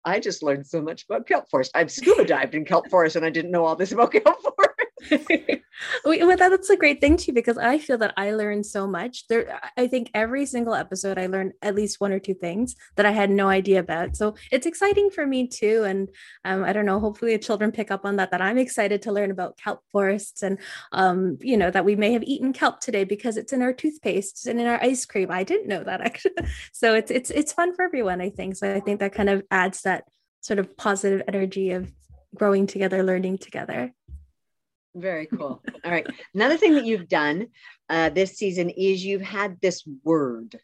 i 0.04 0.19
just 0.19 0.41
learned 0.41 0.65
so 0.65 0.82
much 0.82 1.06
about 1.08 1.28
kelp 1.28 1.47
forest. 1.52 1.71
I've 1.76 1.91
scuba 1.91 2.26
dived 2.26 2.56
in 2.56 2.65
kelp 2.65 2.89
forest 2.89 3.15
and 3.15 3.26
i 3.26 3.30
didn't 3.30 3.52
know 3.52 3.65
all 3.65 3.76
this 3.76 3.91
about 3.91 4.12
kelp 4.23 4.41
forest 4.41 4.66
well, 6.05 6.38
that's 6.38 6.69
a 6.69 6.77
great 6.77 6.99
thing 6.99 7.17
too, 7.17 7.33
because 7.33 7.57
I 7.57 7.77
feel 7.77 7.97
that 7.99 8.13
I 8.17 8.31
learned 8.31 8.65
so 8.65 8.88
much. 8.88 9.27
There, 9.27 9.60
I 9.77 9.88
think 9.88 10.10
every 10.13 10.45
single 10.45 10.73
episode 10.73 11.17
I 11.17 11.27
learned 11.27 11.53
at 11.62 11.75
least 11.75 11.99
one 12.01 12.12
or 12.12 12.19
two 12.19 12.33
things 12.33 12.75
that 12.95 13.05
I 13.05 13.12
had 13.12 13.29
no 13.29 13.47
idea 13.47 13.79
about. 13.79 14.15
So 14.15 14.36
it's 14.51 14.65
exciting 14.65 15.10
for 15.10 15.25
me 15.25 15.47
too. 15.47 15.83
And 15.83 16.10
um, 16.45 16.63
I 16.63 16.73
don't 16.73 16.86
know, 16.86 16.99
hopefully 16.99 17.33
the 17.33 17.43
children 17.43 17.71
pick 17.71 17.91
up 17.91 18.05
on 18.05 18.15
that, 18.17 18.31
that 18.31 18.41
I'm 18.41 18.57
excited 18.57 19.03
to 19.03 19.12
learn 19.12 19.31
about 19.31 19.57
kelp 19.57 19.81
forests 19.91 20.41
and, 20.41 20.60
um, 20.91 21.38
you 21.41 21.57
know, 21.57 21.71
that 21.71 21.86
we 21.86 21.95
may 21.95 22.13
have 22.13 22.23
eaten 22.23 22.53
kelp 22.53 22.79
today 22.79 23.03
because 23.03 23.38
it's 23.38 23.53
in 23.53 23.62
our 23.62 23.73
toothpaste 23.73 24.47
and 24.47 24.60
in 24.60 24.67
our 24.67 24.81
ice 24.81 25.05
cream. 25.05 25.29
I 25.31 25.43
didn't 25.43 25.67
know 25.67 25.83
that 25.83 26.01
actually. 26.07 26.33
so 26.73 26.95
it's, 26.95 27.12
it's, 27.12 27.29
it's 27.29 27.53
fun 27.53 27.75
for 27.75 27.86
everyone, 27.86 28.21
I 28.21 28.29
think. 28.29 28.55
So 28.55 28.73
I 28.73 28.79
think 28.79 28.99
that 28.99 29.13
kind 29.13 29.29
of 29.29 29.43
adds 29.51 29.83
that 29.83 30.05
sort 30.41 30.60
of 30.60 30.75
positive 30.77 31.21
energy 31.27 31.71
of 31.71 31.91
growing 32.36 32.67
together, 32.67 33.03
learning 33.03 33.38
together. 33.38 33.93
Very 34.97 35.27
cool. 35.27 35.62
All 35.86 35.91
right. 35.91 36.07
Another 36.33 36.57
thing 36.57 36.73
that 36.73 36.86
you've 36.86 37.07
done 37.07 37.47
uh, 37.88 38.10
this 38.10 38.36
season 38.36 38.71
is 38.71 39.05
you've 39.05 39.21
had 39.21 39.62
this 39.62 39.83
word. 40.03 40.60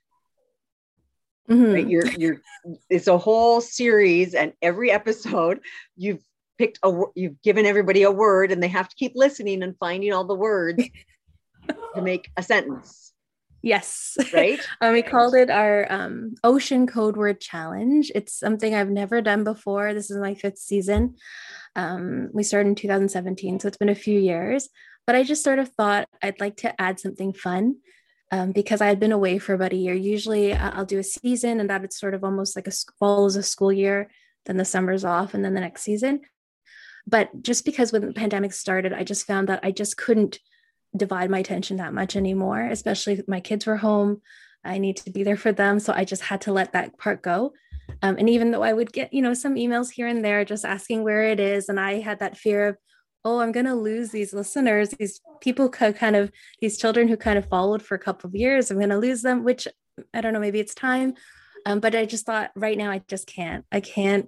Mm-hmm. 1.50 1.74
Right? 1.74 1.88
You're 1.88 2.08
you're 2.08 2.42
it's 2.90 3.08
a 3.08 3.18
whole 3.18 3.62
series, 3.62 4.34
and 4.34 4.54
every 4.62 4.92
episode 4.92 5.60
you've 5.96 6.24
picked 6.58 6.80
a 6.82 7.04
you've 7.16 7.42
given 7.44 7.66
everybody 7.66 8.04
a 8.04 8.12
word, 8.12 8.52
and 8.52 8.64
they 8.64 8.70
have 8.70 8.90
to 8.90 8.96
keep 8.96 9.12
listening 9.16 9.62
and 9.62 9.78
finding 9.78 10.14
all 10.14 10.26
the 10.26 10.34
words 10.34 10.84
to 11.96 12.02
make 12.02 12.32
a 12.36 12.42
sentence. 12.42 13.13
Yes. 13.64 14.18
Right. 14.34 14.60
um, 14.82 14.94
we 14.94 15.02
called 15.02 15.34
it 15.34 15.50
our 15.50 15.90
um, 15.90 16.36
Ocean 16.44 16.86
Code 16.86 17.16
Word 17.16 17.40
Challenge. 17.40 18.12
It's 18.14 18.38
something 18.38 18.76
I've 18.76 18.90
never 18.90 19.22
done 19.22 19.46
before. 19.46 19.94
This 19.94 20.12
is 20.12 20.18
my 20.18 20.36
fifth 20.36 20.60
season. 20.60 21.16
Um, 21.76 22.30
we 22.34 22.44
started 22.44 22.70
in 22.70 22.76
2017, 22.76 23.62
so 23.62 23.68
it's 23.70 23.78
been 23.78 23.88
a 23.88 23.96
few 23.96 24.20
years. 24.20 24.68
But 25.08 25.16
I 25.16 25.24
just 25.24 25.46
sort 25.46 25.60
of 25.60 25.70
thought 25.70 26.10
I'd 26.22 26.42
like 26.42 26.58
to 26.58 26.80
add 26.80 27.00
something 27.00 27.32
fun 27.32 27.78
um, 28.32 28.52
because 28.52 28.82
I 28.82 28.88
had 28.88 29.00
been 29.00 29.14
away 29.14 29.40
for 29.40 29.54
about 29.54 29.74
a 29.74 29.78
year. 29.78 29.94
Usually 29.94 30.52
uh, 30.52 30.72
I'll 30.74 30.86
do 30.86 31.00
a 31.00 31.04
season 31.04 31.62
and 31.62 31.70
that 31.70 31.86
it's 31.86 32.00
sort 32.00 32.14
of 32.14 32.24
almost 32.24 32.58
like 32.58 32.68
a 32.68 32.72
follows 33.00 33.38
a 33.38 33.44
school 33.44 33.72
year, 33.72 34.12
then 34.46 34.58
the 34.58 34.66
summer's 34.66 35.06
off, 35.06 35.34
and 35.34 35.44
then 35.44 35.54
the 35.54 35.62
next 35.62 35.84
season. 35.84 36.22
But 37.08 37.42
just 37.42 37.64
because 37.64 37.94
when 37.94 38.06
the 38.06 38.14
pandemic 38.14 38.52
started, 38.52 38.92
I 38.92 39.04
just 39.06 39.26
found 39.26 39.48
that 39.48 39.62
I 39.64 39.72
just 39.72 39.96
couldn't 39.96 40.40
divide 40.96 41.30
my 41.30 41.40
attention 41.40 41.78
that 41.78 41.94
much 41.94 42.16
anymore, 42.16 42.62
especially 42.62 43.14
if 43.14 43.28
my 43.28 43.40
kids 43.40 43.66
were 43.66 43.78
home. 43.78 44.22
I 44.64 44.78
need 44.78 44.98
to 44.98 45.12
be 45.12 45.24
there 45.24 45.38
for 45.38 45.52
them. 45.52 45.80
So 45.80 45.94
I 45.94 46.06
just 46.06 46.24
had 46.24 46.42
to 46.42 46.54
let 46.54 46.74
that 46.74 46.98
part 46.98 47.22
go. 47.22 47.54
Um, 48.02 48.16
and 48.18 48.30
even 48.30 48.52
though 48.52 48.64
I 48.64 48.74
would 48.74 48.94
get, 48.94 49.14
you 49.14 49.22
know, 49.22 49.34
some 49.34 49.56
emails 49.56 49.92
here 49.92 50.08
and 50.08 50.24
there 50.24 50.46
just 50.46 50.66
asking 50.66 51.04
where 51.04 51.24
it 51.24 51.40
is, 51.40 51.68
and 51.68 51.80
I 51.80 52.00
had 52.00 52.20
that 52.20 52.38
fear 52.38 52.68
of, 52.68 52.78
oh, 53.26 53.40
I'm 53.40 53.52
going 53.52 53.66
to 53.66 53.76
lose 53.76 54.10
these 54.10 54.34
listeners, 54.34 54.90
these 54.92 55.22
people 55.42 55.70
kind 55.70 56.16
of, 56.16 56.32
these 56.62 56.78
children 56.78 57.08
who 57.08 57.18
kind 57.18 57.38
of 57.38 57.48
followed 57.48 57.82
for 57.82 57.96
a 57.96 58.00
couple 58.00 58.28
of 58.28 58.36
years, 58.36 58.70
I'm 58.70 58.78
going 58.78 58.90
to 58.90 58.98
lose 58.98 59.22
them, 59.22 59.44
which 59.44 59.68
I 60.14 60.22
don't 60.22 60.34
know, 60.34 60.40
maybe 60.40 60.60
it's 60.60 60.76
time. 60.76 61.14
Um, 61.66 61.80
but 61.80 61.96
I 61.96 62.06
just 62.06 62.26
thought 62.26 62.52
right 62.56 62.78
now 62.78 62.92
I 62.92 63.02
just 63.08 63.28
can't, 63.28 63.66
I 63.72 63.80
can't 63.80 64.28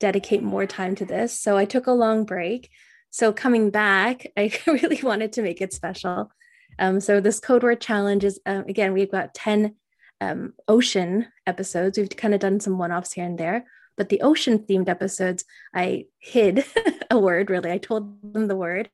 dedicate 0.00 0.42
more 0.42 0.66
time 0.66 0.96
to 0.96 1.04
this. 1.04 1.38
So 1.38 1.56
I 1.56 1.64
took 1.64 1.86
a 1.86 1.92
long 1.92 2.24
break. 2.24 2.70
So 3.12 3.32
coming 3.32 3.70
back, 3.70 4.26
I 4.36 4.50
really 4.66 5.00
wanted 5.02 5.34
to 5.34 5.42
make 5.42 5.60
it 5.60 5.72
special. 5.72 6.32
Um, 6.78 7.00
so 7.00 7.20
this 7.20 7.38
code 7.38 7.62
word 7.62 7.80
challenge 7.80 8.24
is, 8.24 8.40
um, 8.46 8.64
again, 8.66 8.92
we've 8.94 9.12
got 9.12 9.34
10 9.34 9.76
um, 10.20 10.54
ocean 10.66 11.26
episodes. 11.46 11.98
We've 11.98 12.08
kind 12.08 12.34
of 12.34 12.40
done 12.40 12.58
some 12.58 12.78
one 12.78 12.90
offs 12.90 13.12
here 13.12 13.26
and 13.26 13.38
there, 13.38 13.66
But 13.96 14.08
the 14.08 14.22
ocean 14.22 14.60
themed 14.60 14.88
episodes, 14.88 15.44
I 15.74 16.06
hid 16.18 16.64
a 17.10 17.18
word, 17.18 17.50
really. 17.50 17.70
I 17.70 17.78
told 17.78 18.32
them 18.32 18.48
the 18.48 18.56
word 18.56 18.90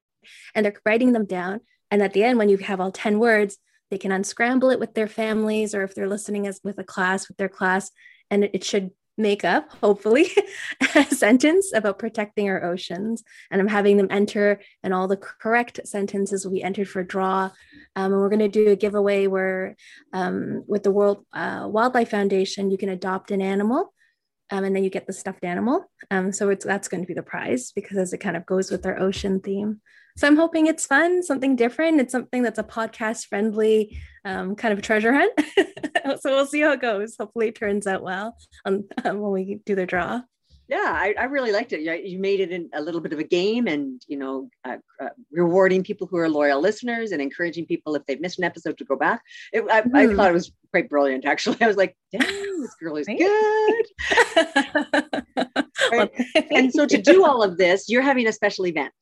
and 0.54 0.66
they're 0.66 0.74
writing 0.84 1.12
them 1.12 1.24
down. 1.24 1.60
And 1.90 2.02
at 2.02 2.12
the 2.12 2.24
end, 2.24 2.38
when 2.38 2.48
you 2.48 2.56
have 2.58 2.80
all 2.80 2.90
10 2.90 3.18
words, 3.18 3.56
they 3.90 3.98
can 3.98 4.12
unscramble 4.12 4.70
it 4.70 4.80
with 4.80 4.94
their 4.94 5.06
families 5.06 5.74
or 5.74 5.82
if 5.82 5.94
they're 5.94 6.08
listening 6.08 6.46
as 6.46 6.60
with 6.62 6.78
a 6.78 6.84
class 6.84 7.28
with 7.28 7.38
their 7.38 7.48
class 7.48 7.90
and 8.30 8.44
it 8.44 8.64
should 8.64 8.90
make 9.18 9.44
up 9.44 9.70
hopefully 9.82 10.28
a 10.94 11.04
sentence 11.04 11.72
about 11.74 11.98
protecting 11.98 12.48
our 12.48 12.64
oceans 12.64 13.22
and 13.50 13.60
i'm 13.60 13.68
having 13.68 13.96
them 13.96 14.08
enter 14.10 14.60
and 14.82 14.94
all 14.94 15.08
the 15.08 15.16
correct 15.16 15.80
sentences 15.84 16.44
will 16.44 16.52
be 16.52 16.62
entered 16.62 16.88
for 16.88 17.02
draw. 17.02 17.50
Um, 17.96 18.12
and 18.12 18.14
we're 18.14 18.28
going 18.28 18.38
to 18.40 18.48
do 18.48 18.70
a 18.70 18.76
giveaway 18.76 19.26
where 19.26 19.76
um, 20.12 20.64
with 20.66 20.82
the 20.82 20.90
world 20.90 21.24
uh, 21.32 21.66
wildlife 21.68 22.10
foundation 22.10 22.70
you 22.70 22.78
can 22.78 22.88
adopt 22.88 23.30
an 23.30 23.42
animal 23.42 23.92
um, 24.50 24.64
and 24.64 24.74
then 24.74 24.84
you 24.84 24.90
get 24.90 25.06
the 25.06 25.12
stuffed 25.12 25.44
animal. 25.44 25.90
Um, 26.10 26.32
so 26.32 26.48
it's 26.50 26.64
that's 26.64 26.88
going 26.88 27.02
to 27.02 27.06
be 27.06 27.14
the 27.14 27.22
prize 27.22 27.72
because 27.72 28.12
it 28.12 28.18
kind 28.18 28.36
of 28.36 28.46
goes 28.46 28.70
with 28.70 28.86
our 28.86 28.98
ocean 28.98 29.40
theme. 29.40 29.80
So 30.16 30.26
I'm 30.26 30.36
hoping 30.36 30.66
it's 30.66 30.86
fun, 30.86 31.22
something 31.22 31.54
different. 31.54 32.00
It's 32.00 32.10
something 32.12 32.42
that's 32.42 32.58
a 32.58 32.64
podcast 32.64 33.26
friendly 33.26 34.00
um, 34.24 34.56
kind 34.56 34.72
of 34.72 34.82
treasure 34.82 35.12
hunt. 35.12 35.32
so 36.20 36.34
we'll 36.34 36.46
see 36.46 36.60
how 36.60 36.72
it 36.72 36.80
goes. 36.80 37.14
Hopefully, 37.18 37.48
it 37.48 37.54
turns 37.54 37.86
out 37.86 38.02
well 38.02 38.36
um, 38.64 38.84
when 39.02 39.30
we 39.30 39.60
do 39.64 39.74
the 39.74 39.86
draw 39.86 40.22
yeah 40.68 40.92
I, 40.94 41.14
I, 41.18 41.24
really 41.24 41.52
liked 41.52 41.72
it. 41.72 41.80
You 42.06 42.18
made 42.18 42.40
it 42.40 42.52
in 42.52 42.68
a 42.74 42.80
little 42.80 43.00
bit 43.00 43.12
of 43.12 43.18
a 43.18 43.24
game 43.24 43.66
and 43.66 44.02
you 44.06 44.18
know 44.18 44.50
uh, 44.64 44.76
uh, 45.00 45.08
rewarding 45.32 45.82
people 45.82 46.06
who 46.06 46.18
are 46.18 46.28
loyal 46.28 46.60
listeners 46.60 47.12
and 47.12 47.22
encouraging 47.22 47.66
people 47.66 47.94
if 47.94 48.04
they've 48.06 48.20
missed 48.20 48.38
an 48.38 48.44
episode 48.44 48.76
to 48.78 48.84
go 48.84 48.96
back. 48.96 49.22
It, 49.52 49.64
I, 49.70 49.82
mm. 49.82 49.94
I, 49.94 50.06
hmm. 50.06 50.16
thought 50.16 50.30
it 50.30 50.34
was 50.34 50.52
quite 50.70 50.88
brilliant 50.88 51.24
actually. 51.24 51.56
I 51.62 51.66
was 51.66 51.76
like 51.76 51.96
damn 52.12 52.20
this 52.60 52.74
girl 52.80 52.96
is 52.96 53.06
good. 53.06 53.86
Right? 55.90 56.10
and 56.50 56.70
so 56.72 56.84
to 56.84 57.00
do 57.00 57.24
all 57.24 57.42
of 57.42 57.56
this 57.56 57.88
you're 57.88 58.02
having 58.02 58.26
a 58.26 58.32
special 58.32 58.66
event 58.66 58.92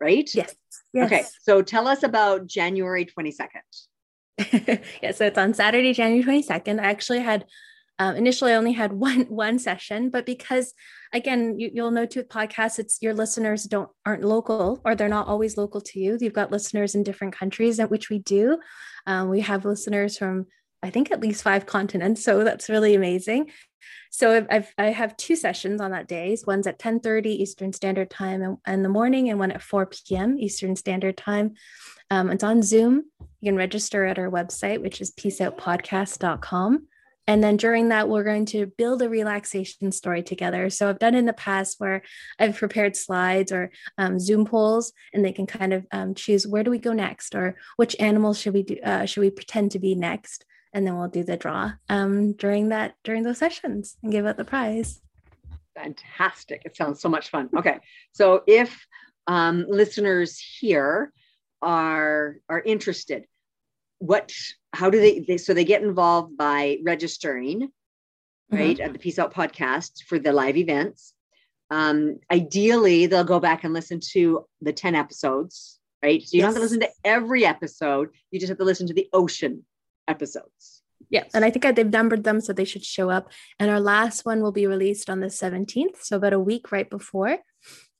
right? 0.00 0.30
Yes, 0.34 0.54
yes. 0.94 1.06
okay 1.06 1.24
so 1.42 1.60
tell 1.60 1.86
us 1.86 2.04
about 2.04 2.46
january 2.46 3.04
22nd 3.04 4.80
yeah 5.02 5.10
so 5.10 5.26
it's 5.26 5.36
on 5.36 5.52
saturday 5.52 5.92
january 5.92 6.22
22nd 6.42 6.80
i 6.80 6.84
actually 6.84 7.18
had 7.18 7.44
um, 7.98 8.16
initially, 8.16 8.52
I 8.52 8.56
only 8.56 8.72
had 8.72 8.92
one 8.92 9.22
one 9.28 9.58
session, 9.58 10.10
but 10.10 10.26
because 10.26 10.74
again, 11.12 11.58
you, 11.58 11.70
will 11.74 11.90
know 11.90 12.06
too 12.06 12.24
podcasts, 12.24 12.78
it's 12.78 12.98
your 13.00 13.14
listeners 13.14 13.64
don't 13.64 13.90
aren't 14.06 14.24
local 14.24 14.80
or 14.84 14.94
they're 14.94 15.08
not 15.08 15.28
always 15.28 15.56
local 15.56 15.80
to 15.80 16.00
you. 16.00 16.18
You've 16.20 16.32
got 16.32 16.50
listeners 16.50 16.94
in 16.94 17.02
different 17.02 17.34
countries, 17.34 17.80
at 17.80 17.90
which 17.90 18.10
we 18.10 18.18
do. 18.18 18.58
Um, 19.06 19.28
we 19.28 19.40
have 19.40 19.64
listeners 19.64 20.18
from 20.18 20.46
I 20.82 20.90
think 20.90 21.12
at 21.12 21.20
least 21.20 21.44
five 21.44 21.66
continents, 21.66 22.24
so 22.24 22.42
that's 22.42 22.68
really 22.68 22.94
amazing. 22.94 23.50
So 24.10 24.46
I've, 24.50 24.72
I 24.76 24.86
have 24.86 25.16
two 25.16 25.36
sessions 25.36 25.80
on 25.80 25.92
that 25.92 26.08
day. 26.08 26.36
One's 26.46 26.66
at 26.66 26.78
10:30 26.78 27.26
Eastern 27.26 27.72
Standard 27.72 28.10
Time 28.10 28.42
in, 28.42 28.58
in, 28.66 28.82
the 28.82 28.88
morning, 28.88 29.30
and 29.30 29.38
one 29.38 29.52
at 29.52 29.62
4 29.62 29.86
p.m. 29.86 30.38
Eastern 30.38 30.76
Standard 30.76 31.16
Time. 31.16 31.54
Um, 32.10 32.30
it's 32.30 32.44
on 32.44 32.62
Zoom. 32.62 33.04
You 33.40 33.50
can 33.50 33.56
register 33.56 34.04
at 34.04 34.18
our 34.18 34.30
website, 34.30 34.82
which 34.82 35.00
is 35.00 35.12
peaceoutpodcast.com. 35.12 36.86
And 37.26 37.42
then 37.42 37.56
during 37.56 37.88
that, 37.90 38.08
we're 38.08 38.24
going 38.24 38.46
to 38.46 38.66
build 38.66 39.00
a 39.00 39.08
relaxation 39.08 39.92
story 39.92 40.22
together. 40.22 40.70
So 40.70 40.88
I've 40.88 40.98
done 40.98 41.14
in 41.14 41.26
the 41.26 41.32
past 41.32 41.78
where 41.78 42.02
I've 42.38 42.56
prepared 42.56 42.96
slides 42.96 43.52
or 43.52 43.70
um, 43.96 44.18
Zoom 44.18 44.44
polls, 44.44 44.92
and 45.14 45.24
they 45.24 45.32
can 45.32 45.46
kind 45.46 45.72
of 45.72 45.86
um, 45.92 46.14
choose 46.14 46.46
where 46.46 46.64
do 46.64 46.70
we 46.70 46.78
go 46.78 46.92
next, 46.92 47.34
or 47.34 47.56
which 47.76 47.94
animal 48.00 48.34
should 48.34 48.54
we 48.54 48.64
do, 48.64 48.76
uh, 48.82 49.06
should 49.06 49.20
we 49.20 49.30
pretend 49.30 49.70
to 49.72 49.78
be 49.78 49.94
next, 49.94 50.44
and 50.72 50.86
then 50.86 50.96
we'll 50.96 51.08
do 51.08 51.22
the 51.22 51.36
draw 51.36 51.72
um, 51.88 52.32
during 52.32 52.70
that 52.70 52.94
during 53.04 53.22
those 53.22 53.38
sessions 53.38 53.96
and 54.02 54.10
give 54.10 54.26
out 54.26 54.36
the 54.36 54.44
prize. 54.44 55.00
Fantastic! 55.76 56.62
It 56.64 56.76
sounds 56.76 57.00
so 57.00 57.08
much 57.08 57.30
fun. 57.30 57.48
Okay, 57.56 57.78
so 58.12 58.42
if 58.46 58.86
um, 59.26 59.64
listeners 59.68 60.38
here 60.38 61.12
are 61.62 62.36
are 62.48 62.60
interested, 62.60 63.26
what 64.02 64.32
how 64.72 64.90
do 64.90 65.00
they, 65.00 65.20
they 65.20 65.36
so 65.38 65.54
they 65.54 65.64
get 65.64 65.82
involved 65.82 66.36
by 66.36 66.78
registering 66.82 67.60
mm-hmm. 67.60 68.56
right 68.56 68.80
at 68.80 68.92
the 68.92 68.98
peace 68.98 69.18
out 69.18 69.34
podcast 69.34 70.04
for 70.06 70.18
the 70.18 70.32
live 70.32 70.56
events. 70.56 71.14
Um, 71.70 72.18
ideally 72.30 73.06
they'll 73.06 73.24
go 73.24 73.40
back 73.40 73.64
and 73.64 73.72
listen 73.72 74.00
to 74.12 74.44
the 74.60 74.72
10 74.72 74.94
episodes 74.94 75.78
right? 76.02 76.22
So 76.22 76.36
you 76.36 76.42
yes. 76.42 76.46
don't 76.46 76.54
have 76.54 76.54
to 76.56 76.60
listen 76.62 76.80
to 76.80 76.90
every 77.04 77.46
episode. 77.46 78.10
You 78.30 78.40
just 78.40 78.48
have 78.48 78.58
to 78.58 78.64
listen 78.64 78.88
to 78.88 78.94
the 78.94 79.08
ocean 79.12 79.64
episodes. 80.08 80.82
Yeah 81.10 81.24
and 81.34 81.44
i 81.44 81.50
think 81.50 81.64
they've 81.76 81.90
numbered 81.90 82.24
them 82.24 82.40
so 82.40 82.52
they 82.52 82.64
should 82.64 82.84
show 82.84 83.10
up. 83.10 83.30
And 83.58 83.70
our 83.70 83.80
last 83.80 84.24
one 84.24 84.40
will 84.40 84.52
be 84.52 84.66
released 84.66 85.10
on 85.10 85.20
the 85.20 85.26
17th 85.26 86.02
so 86.02 86.16
about 86.16 86.32
a 86.32 86.40
week 86.40 86.72
right 86.72 86.88
before 86.88 87.38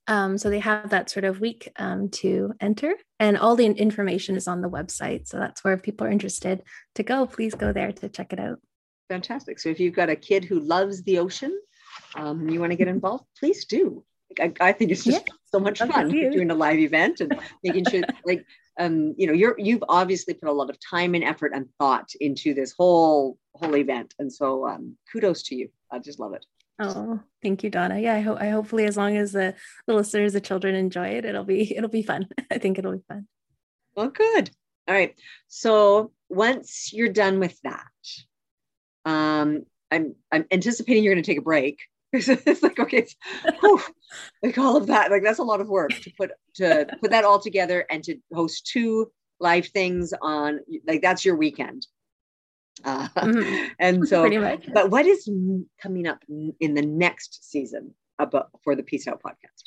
um, 0.07 0.37
so 0.37 0.49
they 0.49 0.59
have 0.59 0.89
that 0.89 1.09
sort 1.09 1.23
of 1.23 1.39
week 1.39 1.71
um, 1.77 2.09
to 2.09 2.53
enter, 2.59 2.93
and 3.19 3.37
all 3.37 3.55
the 3.55 3.65
information 3.65 4.35
is 4.35 4.47
on 4.47 4.61
the 4.61 4.69
website. 4.69 5.27
So 5.27 5.37
that's 5.37 5.63
where 5.63 5.73
if 5.73 5.83
people 5.83 6.05
are 6.07 6.11
interested 6.11 6.63
to 6.95 7.03
go, 7.03 7.25
please 7.25 7.55
go 7.55 7.71
there 7.71 7.91
to 7.91 8.09
check 8.09 8.33
it 8.33 8.39
out. 8.39 8.59
Fantastic. 9.09 9.59
So 9.59 9.69
if 9.69 9.79
you've 9.79 9.95
got 9.95 10.09
a 10.09 10.15
kid 10.15 10.43
who 10.43 10.59
loves 10.59 11.03
the 11.03 11.19
ocean, 11.19 11.57
um, 12.15 12.49
you 12.49 12.59
want 12.59 12.71
to 12.71 12.77
get 12.77 12.87
involved, 12.87 13.25
please 13.39 13.65
do. 13.65 14.03
I, 14.39 14.51
I 14.59 14.71
think 14.71 14.91
it's 14.91 15.03
just 15.03 15.27
yeah, 15.27 15.33
so 15.51 15.59
much 15.59 15.79
fun 15.79 16.09
doing 16.09 16.49
a 16.49 16.55
live 16.55 16.79
event 16.79 17.21
and 17.21 17.39
making 17.63 17.85
sure, 17.85 18.01
like, 18.25 18.43
um, 18.79 19.13
you 19.15 19.27
know, 19.27 19.33
you're 19.33 19.55
you've 19.59 19.83
obviously 19.87 20.33
put 20.33 20.49
a 20.49 20.51
lot 20.51 20.71
of 20.71 20.77
time 20.79 21.13
and 21.13 21.23
effort 21.23 21.51
and 21.53 21.69
thought 21.79 22.09
into 22.19 22.55
this 22.55 22.73
whole 22.75 23.37
whole 23.53 23.75
event, 23.77 24.15
and 24.17 24.33
so 24.33 24.67
um, 24.67 24.97
kudos 25.11 25.43
to 25.43 25.55
you. 25.55 25.69
I 25.91 25.99
just 25.99 26.19
love 26.19 26.33
it. 26.33 26.43
Oh, 26.79 27.19
thank 27.41 27.63
you, 27.63 27.69
Donna. 27.69 27.99
Yeah, 27.99 28.15
I 28.15 28.21
hope 28.21 28.39
I 28.41 28.49
hopefully 28.49 28.85
as 28.85 28.97
long 28.97 29.15
as 29.15 29.31
the, 29.31 29.53
the 29.85 29.93
listeners, 29.93 30.33
the 30.33 30.41
children 30.41 30.75
enjoy 30.75 31.07
it, 31.09 31.25
it'll 31.25 31.43
be 31.43 31.75
it'll 31.75 31.89
be 31.89 32.03
fun. 32.03 32.27
I 32.51 32.57
think 32.57 32.79
it'll 32.79 32.93
be 32.93 33.03
fun. 33.07 33.27
Well, 33.95 34.09
good. 34.09 34.49
All 34.87 34.95
right. 34.95 35.15
So 35.47 36.11
once 36.29 36.91
you're 36.91 37.09
done 37.09 37.39
with 37.39 37.57
that, 37.61 37.85
um, 39.05 39.65
I'm 39.91 40.15
I'm 40.31 40.45
anticipating 40.51 41.03
you're 41.03 41.13
going 41.13 41.23
to 41.23 41.31
take 41.31 41.37
a 41.39 41.43
break. 41.43 41.79
it's 42.13 42.61
like 42.61 42.79
okay, 42.79 43.07
whew, 43.59 43.81
like 44.43 44.57
all 44.57 44.77
of 44.77 44.87
that, 44.87 45.09
like 45.09 45.23
that's 45.23 45.39
a 45.39 45.43
lot 45.43 45.61
of 45.61 45.69
work 45.69 45.91
to 45.91 46.11
put 46.17 46.31
to 46.55 46.87
put 47.01 47.11
that 47.11 47.23
all 47.23 47.39
together 47.39 47.85
and 47.89 48.03
to 48.03 48.17
host 48.33 48.67
two 48.67 49.11
live 49.39 49.67
things 49.67 50.13
on 50.21 50.59
like 50.87 51.01
that's 51.01 51.25
your 51.25 51.35
weekend. 51.35 51.85
Uh, 52.83 53.07
mm-hmm. 53.09 53.67
And 53.79 54.07
so, 54.07 54.29
but 54.73 54.89
what 54.89 55.05
is 55.05 55.29
coming 55.81 56.07
up 56.07 56.23
in 56.27 56.73
the 56.73 56.81
next 56.81 57.49
season 57.49 57.93
about 58.19 58.49
for 58.63 58.75
the 58.75 58.83
Peace 58.83 59.07
Out 59.07 59.21
podcast? 59.21 59.63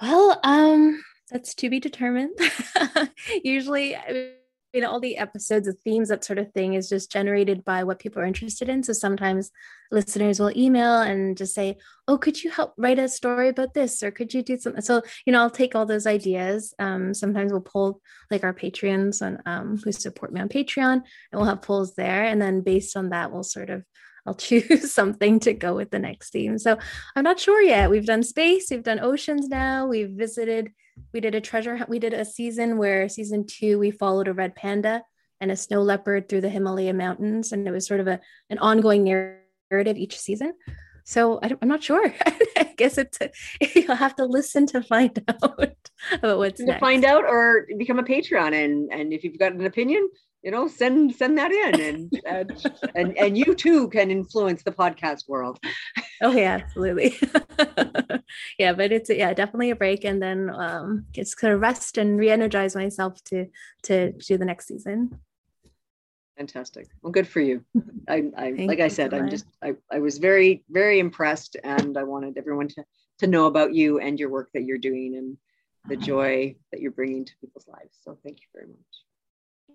Well, 0.00 0.40
um, 0.42 1.02
that's 1.30 1.54
to 1.56 1.70
be 1.70 1.80
determined. 1.80 2.38
Usually, 3.42 3.96
you 4.74 4.80
know 4.80 4.90
all 4.90 5.00
the 5.00 5.16
episodes 5.16 5.66
the 5.66 5.72
themes 5.72 6.08
that 6.08 6.24
sort 6.24 6.38
of 6.38 6.52
thing 6.52 6.74
is 6.74 6.88
just 6.88 7.10
generated 7.10 7.64
by 7.64 7.84
what 7.84 8.00
people 8.00 8.20
are 8.20 8.26
interested 8.26 8.68
in 8.68 8.82
so 8.82 8.92
sometimes 8.92 9.52
listeners 9.92 10.40
will 10.40 10.54
email 10.56 11.00
and 11.00 11.36
just 11.36 11.54
say 11.54 11.76
oh 12.08 12.18
could 12.18 12.42
you 12.42 12.50
help 12.50 12.74
write 12.76 12.98
a 12.98 13.08
story 13.08 13.48
about 13.48 13.72
this 13.72 14.02
or 14.02 14.10
could 14.10 14.34
you 14.34 14.42
do 14.42 14.58
something 14.58 14.82
so 14.82 15.00
you 15.24 15.32
know 15.32 15.40
i'll 15.40 15.48
take 15.48 15.74
all 15.74 15.86
those 15.86 16.06
ideas 16.06 16.74
um, 16.80 17.14
sometimes 17.14 17.52
we'll 17.52 17.60
pull 17.60 18.00
like 18.30 18.42
our 18.42 18.52
patreons 18.52 19.22
on 19.22 19.40
um, 19.46 19.80
who 19.84 19.92
support 19.92 20.32
me 20.32 20.40
on 20.40 20.48
patreon 20.48 20.94
and 20.94 21.04
we'll 21.32 21.44
have 21.44 21.62
polls 21.62 21.94
there 21.94 22.24
and 22.24 22.42
then 22.42 22.60
based 22.60 22.96
on 22.96 23.10
that 23.10 23.32
we'll 23.32 23.44
sort 23.44 23.70
of 23.70 23.84
I'll 24.26 24.34
choose 24.34 24.90
something 24.90 25.38
to 25.40 25.52
go 25.52 25.74
with 25.74 25.90
the 25.90 25.98
next 25.98 26.30
theme. 26.30 26.56
So 26.56 26.78
I'm 27.14 27.24
not 27.24 27.38
sure 27.38 27.60
yet. 27.60 27.90
We've 27.90 28.06
done 28.06 28.22
space, 28.22 28.68
we've 28.70 28.82
done 28.82 28.98
oceans 28.98 29.48
now, 29.48 29.86
we've 29.86 30.08
visited 30.08 30.70
we 31.12 31.20
did 31.20 31.34
a 31.34 31.40
treasure 31.40 31.76
hunt. 31.76 31.90
We 31.90 31.98
did 31.98 32.12
a 32.14 32.24
season 32.24 32.78
where 32.78 33.08
season 33.08 33.46
two, 33.46 33.78
we 33.78 33.90
followed 33.90 34.28
a 34.28 34.32
red 34.32 34.54
panda 34.54 35.02
and 35.40 35.50
a 35.50 35.56
snow 35.56 35.82
leopard 35.82 36.28
through 36.28 36.42
the 36.42 36.48
Himalaya 36.48 36.94
mountains. 36.94 37.52
And 37.52 37.66
it 37.66 37.70
was 37.70 37.86
sort 37.86 38.00
of 38.00 38.06
a, 38.06 38.20
an 38.50 38.58
ongoing 38.58 39.04
narrative 39.04 39.96
each 39.96 40.18
season. 40.18 40.54
So 41.04 41.38
I 41.42 41.54
am 41.60 41.68
not 41.68 41.82
sure. 41.82 42.14
I 42.26 42.74
guess 42.76 42.98
it's 42.98 43.18
you'll 43.74 43.94
have 43.94 44.16
to 44.16 44.24
listen 44.24 44.66
to 44.68 44.82
find 44.82 45.22
out 45.28 45.76
about 46.12 46.38
what's 46.38 46.60
to 46.60 46.66
next. 46.66 46.80
find 46.80 47.04
out 47.04 47.24
or 47.24 47.66
become 47.78 47.98
a 47.98 48.02
Patreon. 48.04 48.54
And 48.64 48.90
and 48.92 49.12
if 49.12 49.22
you've 49.22 49.38
got 49.38 49.52
an 49.52 49.66
opinion, 49.66 50.08
you 50.44 50.50
know, 50.50 50.68
send 50.68 51.14
send 51.16 51.38
that 51.38 51.50
in, 51.50 51.80
and 51.80 52.22
and 52.26 52.66
and, 52.94 53.18
and 53.18 53.38
you 53.38 53.54
too 53.54 53.88
can 53.88 54.10
influence 54.10 54.62
the 54.62 54.70
podcast 54.70 55.26
world. 55.26 55.58
Oh 56.22 56.32
yeah, 56.32 56.60
absolutely. 56.62 57.18
yeah, 58.58 58.74
but 58.74 58.92
it's 58.92 59.08
yeah, 59.08 59.32
definitely 59.32 59.70
a 59.70 59.76
break, 59.76 60.04
and 60.04 60.22
then 60.22 60.50
um, 60.50 61.06
just 61.12 61.38
kind 61.38 61.54
of 61.54 61.60
rest 61.60 61.96
and 61.96 62.18
re-energize 62.18 62.76
myself 62.76 63.24
to 63.24 63.46
to 63.84 64.12
do 64.12 64.36
the 64.36 64.44
next 64.44 64.68
season. 64.68 65.18
Fantastic. 66.36 66.88
Well, 67.00 67.12
good 67.12 67.28
for 67.28 67.40
you. 67.40 67.64
I, 68.08 68.24
I 68.36 68.50
like 68.50 68.80
I 68.80 68.88
said, 68.88 69.12
so 69.12 69.16
I'm 69.16 69.30
just 69.30 69.46
I, 69.62 69.74
I 69.90 70.00
was 70.00 70.18
very 70.18 70.62
very 70.68 70.98
impressed, 70.98 71.56
and 71.64 71.96
I 71.96 72.02
wanted 72.02 72.36
everyone 72.36 72.68
to 72.68 72.84
to 73.20 73.26
know 73.26 73.46
about 73.46 73.72
you 73.72 73.98
and 73.98 74.20
your 74.20 74.28
work 74.28 74.50
that 74.52 74.64
you're 74.64 74.76
doing 74.76 75.16
and 75.16 75.38
the 75.86 75.96
joy 75.96 76.54
that 76.70 76.80
you're 76.82 76.90
bringing 76.90 77.24
to 77.24 77.32
people's 77.40 77.68
lives. 77.68 77.96
So 78.02 78.18
thank 78.22 78.40
you 78.40 78.46
very 78.52 78.66
much. 78.66 79.04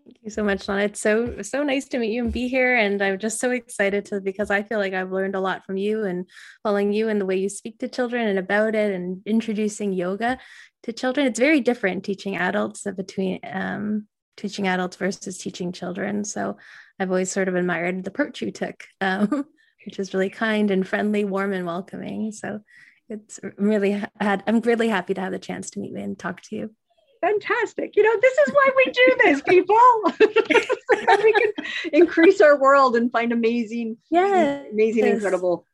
Thank 0.06 0.18
you 0.24 0.30
so 0.30 0.44
much, 0.44 0.68
Lana. 0.68 0.84
It's 0.84 1.02
so 1.02 1.42
so 1.42 1.64
nice 1.64 1.88
to 1.90 2.00
meet 2.00 2.12
you 2.12 2.24
and 2.24 2.34
be 2.34 2.48
here. 2.48 2.76
And 2.76 3.02
I'm 3.02 3.20
just 3.20 3.40
so 3.40 3.52
excited 3.52 4.06
to 4.06 4.22
because 4.22 4.50
I 4.50 4.64
feel 4.64 4.80
like 4.80 4.94
I've 4.94 5.12
learned 5.12 5.36
a 5.36 5.40
lot 5.40 5.66
from 5.66 5.78
you 5.78 6.04
and 6.04 6.28
following 6.64 6.94
you 6.94 7.10
and 7.10 7.20
the 7.20 7.26
way 7.26 7.38
you 7.38 7.50
speak 7.50 7.80
to 7.80 7.88
children 7.88 8.28
and 8.28 8.40
about 8.40 8.76
it 8.76 8.94
and 8.94 9.22
introducing 9.26 9.94
yoga 9.94 10.40
to 10.84 10.94
children. 10.94 11.28
It's 11.28 11.40
very 11.40 11.62
different 11.62 12.04
teaching 12.04 12.38
adults 12.38 12.88
between 12.96 13.40
um, 13.44 14.08
teaching 14.38 14.68
adults 14.68 14.96
versus 14.96 15.38
teaching 15.38 15.72
children. 15.72 16.24
So 16.24 16.58
I've 17.00 17.10
always 17.10 17.32
sort 17.32 17.48
of 17.48 17.56
admired 17.56 18.04
the 18.04 18.10
approach 18.10 18.42
you 18.42 18.52
took, 18.52 18.86
um, 19.02 19.46
which 19.86 20.00
is 20.00 20.14
really 20.14 20.30
kind 20.30 20.72
and 20.72 20.88
friendly, 20.88 21.26
warm 21.26 21.54
and 21.54 21.66
welcoming. 21.66 22.32
So 22.32 22.62
it's 23.10 23.40
really 23.58 24.04
had 24.20 24.44
I'm 24.48 24.62
really 24.62 24.88
happy 24.88 25.14
to 25.14 25.22
have 25.22 25.32
the 25.32 25.40
chance 25.40 25.72
to 25.72 25.80
meet 25.80 25.92
you 25.92 25.98
and 25.98 26.18
talk 26.18 26.42
to 26.44 26.56
you 26.56 26.76
fantastic. 27.22 27.96
You 27.96 28.04
know, 28.04 28.20
this 28.22 28.38
is 28.38 28.54
why 28.54 28.70
we 28.76 28.92
do 28.92 29.18
this, 29.24 29.42
people. 29.42 29.78
so 30.20 31.24
we 31.24 31.34
can 31.34 31.52
increase 31.94 32.42
our 32.42 32.60
world 32.60 32.96
and 32.96 33.12
find 33.12 33.32
amazing, 33.32 33.98
yeah, 34.10 34.64
amazing, 34.72 35.06
yes. 35.06 35.16
incredible 35.16 35.66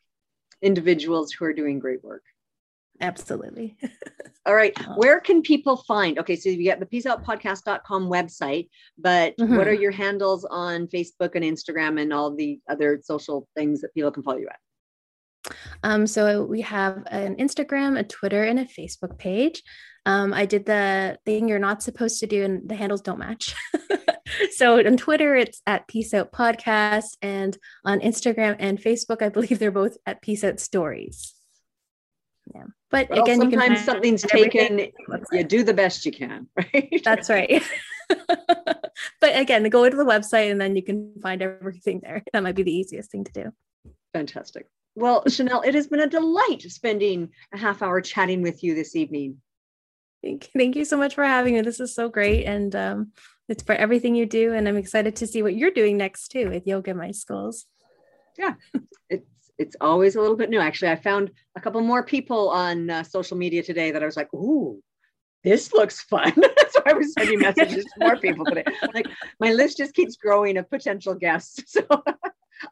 individuals 0.62 1.31
who 1.31 1.45
are 1.45 1.53
doing 1.53 1.79
great 1.79 2.03
work. 2.03 2.23
Absolutely. 3.01 3.77
All 4.45 4.55
right. 4.55 4.73
Where 4.95 5.19
can 5.19 5.41
people 5.41 5.77
find? 5.77 6.19
Okay, 6.19 6.36
so 6.36 6.49
you 6.49 6.63
get 6.63 6.79
the 6.79 6.86
peaceoutpodcast.com 6.86 8.10
website, 8.10 8.69
but 8.97 9.36
mm-hmm. 9.38 9.58
what 9.58 9.67
are 9.67 9.73
your 9.73 9.91
handles 9.91 10.45
on 10.45 10.88
Facebook 10.88 11.36
and 11.36 11.43
Instagram 11.43 11.99
and 11.99 12.13
all 12.13 12.36
the 12.36 12.60
other 12.69 13.01
social 13.03 13.47
things 13.55 13.81
that 13.81 13.93
people 13.93 14.12
can 14.12 14.21
follow 14.21 14.38
you 14.38 14.47
at? 14.47 15.55
Um, 15.84 16.05
so 16.08 16.43
we 16.43 16.62
have 16.62 17.03
an 17.08 17.36
Instagram, 17.38 17.99
a 17.99 18.03
Twitter, 18.03 18.43
and 18.43 18.60
a 18.60 18.65
Facebook 18.65 19.17
page. 19.17 19.63
Um, 20.05 20.33
I 20.33 20.45
did 20.45 20.65
the 20.65 21.17
thing 21.25 21.47
you're 21.47 21.59
not 21.59 21.81
supposed 21.81 22.19
to 22.19 22.27
do, 22.27 22.43
and 22.43 22.67
the 22.69 22.75
handles 22.75 23.01
don't 23.01 23.19
match. 23.19 23.55
so 24.51 24.77
on 24.77 24.97
Twitter, 24.97 25.35
it's 25.35 25.61
at 25.65 25.87
Peace 25.87 26.13
Out 26.13 26.31
Podcast, 26.31 27.17
and 27.21 27.57
on 27.83 27.99
Instagram 28.01 28.55
and 28.59 28.79
Facebook, 28.79 29.21
I 29.21 29.29
believe 29.29 29.59
they're 29.59 29.71
both 29.71 29.97
at 30.05 30.21
Peace 30.21 30.43
Out 30.43 30.59
Stories. 30.59 31.33
Yeah, 32.53 32.65
but 32.91 33.09
well, 33.09 33.23
again, 33.23 33.39
sometimes 33.39 33.83
something's 33.83 34.21
taken. 34.21 34.91
You 35.31 35.43
do 35.43 35.63
the 35.63 35.73
best 35.73 36.05
you 36.05 36.11
can, 36.11 36.47
right? 36.55 37.01
That's 37.03 37.29
right. 37.29 37.63
but 38.07 38.79
again, 39.21 39.67
go 39.69 39.89
to 39.89 39.95
the 39.95 40.05
website, 40.05 40.51
and 40.51 40.61
then 40.61 40.75
you 40.75 40.83
can 40.83 41.13
find 41.21 41.41
everything 41.41 42.01
there. 42.03 42.23
That 42.31 42.43
might 42.43 42.55
be 42.55 42.63
the 42.63 42.75
easiest 42.75 43.11
thing 43.11 43.23
to 43.23 43.31
do. 43.31 43.91
Fantastic. 44.13 44.67
Well, 44.95 45.23
Chanel, 45.27 45.61
it 45.61 45.75
has 45.75 45.87
been 45.87 45.99
a 45.99 46.07
delight 46.07 46.61
spending 46.61 47.29
a 47.51 47.57
half 47.57 47.81
hour 47.81 47.99
chatting 47.99 48.41
with 48.41 48.63
you 48.63 48.75
this 48.75 48.95
evening. 48.95 49.41
Thank, 50.25 50.49
thank 50.57 50.75
you 50.75 50.85
so 50.85 50.97
much 50.97 51.13
for 51.13 51.23
having 51.23 51.53
me. 51.53 51.61
This 51.61 51.79
is 51.79 51.93
so 51.93 52.09
great. 52.09 52.45
And 52.45 52.75
um, 52.75 53.11
it's 53.47 53.61
for 53.61 53.75
everything 53.75 54.15
you 54.15 54.25
do. 54.25 54.53
And 54.53 54.67
I'm 54.67 54.75
excited 54.75 55.15
to 55.17 55.27
see 55.27 55.43
what 55.43 55.55
you're 55.55 55.69
doing 55.69 55.97
next 55.97 56.29
too 56.29 56.49
with 56.49 56.65
Yoga 56.65 56.95
My 56.95 57.11
Schools. 57.11 57.67
Yeah, 58.35 58.55
it's, 59.09 59.51
it's 59.59 59.75
always 59.79 60.15
a 60.15 60.21
little 60.21 60.35
bit 60.35 60.49
new. 60.49 60.59
Actually, 60.59 60.91
I 60.91 60.95
found 60.95 61.29
a 61.55 61.61
couple 61.61 61.79
more 61.81 62.03
people 62.03 62.49
on 62.49 62.89
uh, 62.89 63.03
social 63.03 63.38
media 63.38 63.61
today 63.61 63.91
that 63.91 64.01
I 64.01 64.05
was 64.07 64.17
like, 64.17 64.33
ooh, 64.33 64.81
this 65.43 65.73
looks 65.73 66.01
fun. 66.01 66.33
so 66.71 66.81
I 66.88 66.93
was 66.93 67.13
sending 67.13 67.39
messages 67.39 67.85
to 67.85 67.91
more 67.99 68.17
people 68.17 68.45
today. 68.45 68.65
Like 68.95 69.05
my 69.39 69.53
list 69.53 69.77
just 69.77 69.93
keeps 69.93 70.15
growing 70.15 70.57
of 70.57 70.67
potential 70.71 71.13
guests. 71.13 71.71
So 71.71 71.85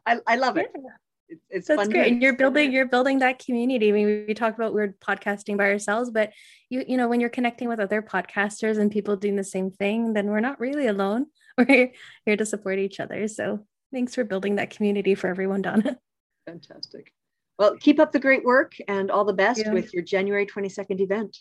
I, 0.04 0.18
I 0.26 0.36
love 0.36 0.56
it. 0.56 0.72
Yeah 0.74 0.90
it's, 1.28 1.42
it's 1.50 1.68
that's 1.68 1.88
great. 1.88 2.12
and 2.12 2.22
you're 2.22 2.36
building 2.36 2.72
you're 2.72 2.86
building 2.86 3.20
that 3.20 3.38
community. 3.44 3.88
I 3.88 3.92
mean 3.92 4.24
we 4.26 4.34
talk 4.34 4.54
about 4.54 4.74
we're 4.74 4.94
podcasting 5.00 5.56
by 5.56 5.70
ourselves 5.70 6.10
but 6.10 6.32
you 6.68 6.84
you 6.86 6.96
know 6.96 7.08
when 7.08 7.20
you're 7.20 7.30
connecting 7.30 7.68
with 7.68 7.80
other 7.80 8.02
podcasters 8.02 8.78
and 8.78 8.90
people 8.90 9.16
doing 9.16 9.36
the 9.36 9.44
same 9.44 9.70
thing 9.70 10.12
then 10.12 10.26
we're 10.26 10.40
not 10.40 10.60
really 10.60 10.86
alone. 10.86 11.26
We're 11.56 11.92
here 12.26 12.36
to 12.36 12.44
support 12.44 12.80
each 12.80 12.98
other. 12.98 13.28
So 13.28 13.64
thanks 13.92 14.12
for 14.16 14.24
building 14.24 14.56
that 14.56 14.70
community 14.70 15.14
for 15.14 15.28
everyone 15.28 15.62
donna. 15.62 15.98
Fantastic. 16.46 17.12
Well 17.60 17.76
keep 17.76 18.00
up 18.00 18.10
the 18.10 18.18
great 18.18 18.44
work 18.44 18.74
and 18.88 19.08
all 19.10 19.24
the 19.24 19.32
best 19.32 19.70
with 19.70 19.94
your 19.94 20.02
january 20.02 20.46
22nd 20.46 21.00
event. 21.00 21.38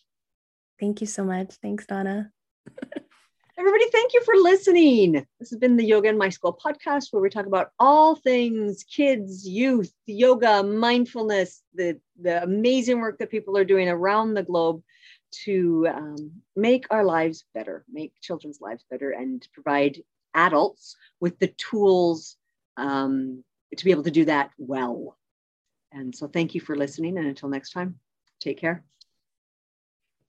Thank 0.79 1.01
you 1.01 1.07
so 1.07 1.23
much. 1.23 1.55
Thanks 1.61 1.87
donna 1.87 2.31
Everybody, 3.55 3.85
thank 3.91 4.13
you 4.13 4.21
for 4.23 4.33
listening. 4.33 5.11
This 5.39 5.51
has 5.51 5.59
been 5.59 5.77
the 5.77 5.85
Yoga 5.85 6.09
in 6.09 6.17
My 6.17 6.29
School 6.29 6.59
podcast 6.59 7.09
where 7.11 7.21
we 7.21 7.29
talk 7.29 7.45
about 7.45 7.69
all 7.77 8.15
things 8.15 8.83
kids, 8.83 9.47
youth, 9.47 9.93
yoga, 10.07 10.63
mindfulness, 10.63 11.61
the, 11.75 11.99
the 12.19 12.41
amazing 12.41 12.99
work 12.99 13.19
that 13.19 13.29
people 13.29 13.55
are 13.55 13.63
doing 13.63 13.87
around 13.89 14.33
the 14.33 14.41
globe 14.41 14.81
to 15.43 15.87
um, 15.87 16.31
make 16.55 16.87
our 16.89 17.05
lives 17.05 17.45
better, 17.53 17.85
make 17.91 18.19
children's 18.21 18.59
lives 18.59 18.85
better, 18.89 19.11
and 19.11 19.47
provide 19.53 20.01
adults 20.33 20.95
with 21.19 21.37
the 21.37 21.53
tools 21.57 22.37
um, 22.77 23.43
to 23.77 23.85
be 23.85 23.91
able 23.91 24.03
to 24.03 24.11
do 24.11 24.25
that 24.25 24.49
well. 24.57 25.15
And 25.91 26.15
so, 26.15 26.27
thank 26.27 26.55
you 26.55 26.61
for 26.61 26.75
listening. 26.75 27.19
And 27.19 27.27
until 27.27 27.49
next 27.49 27.69
time, 27.69 27.99
take 28.39 28.59
care. 28.59 28.83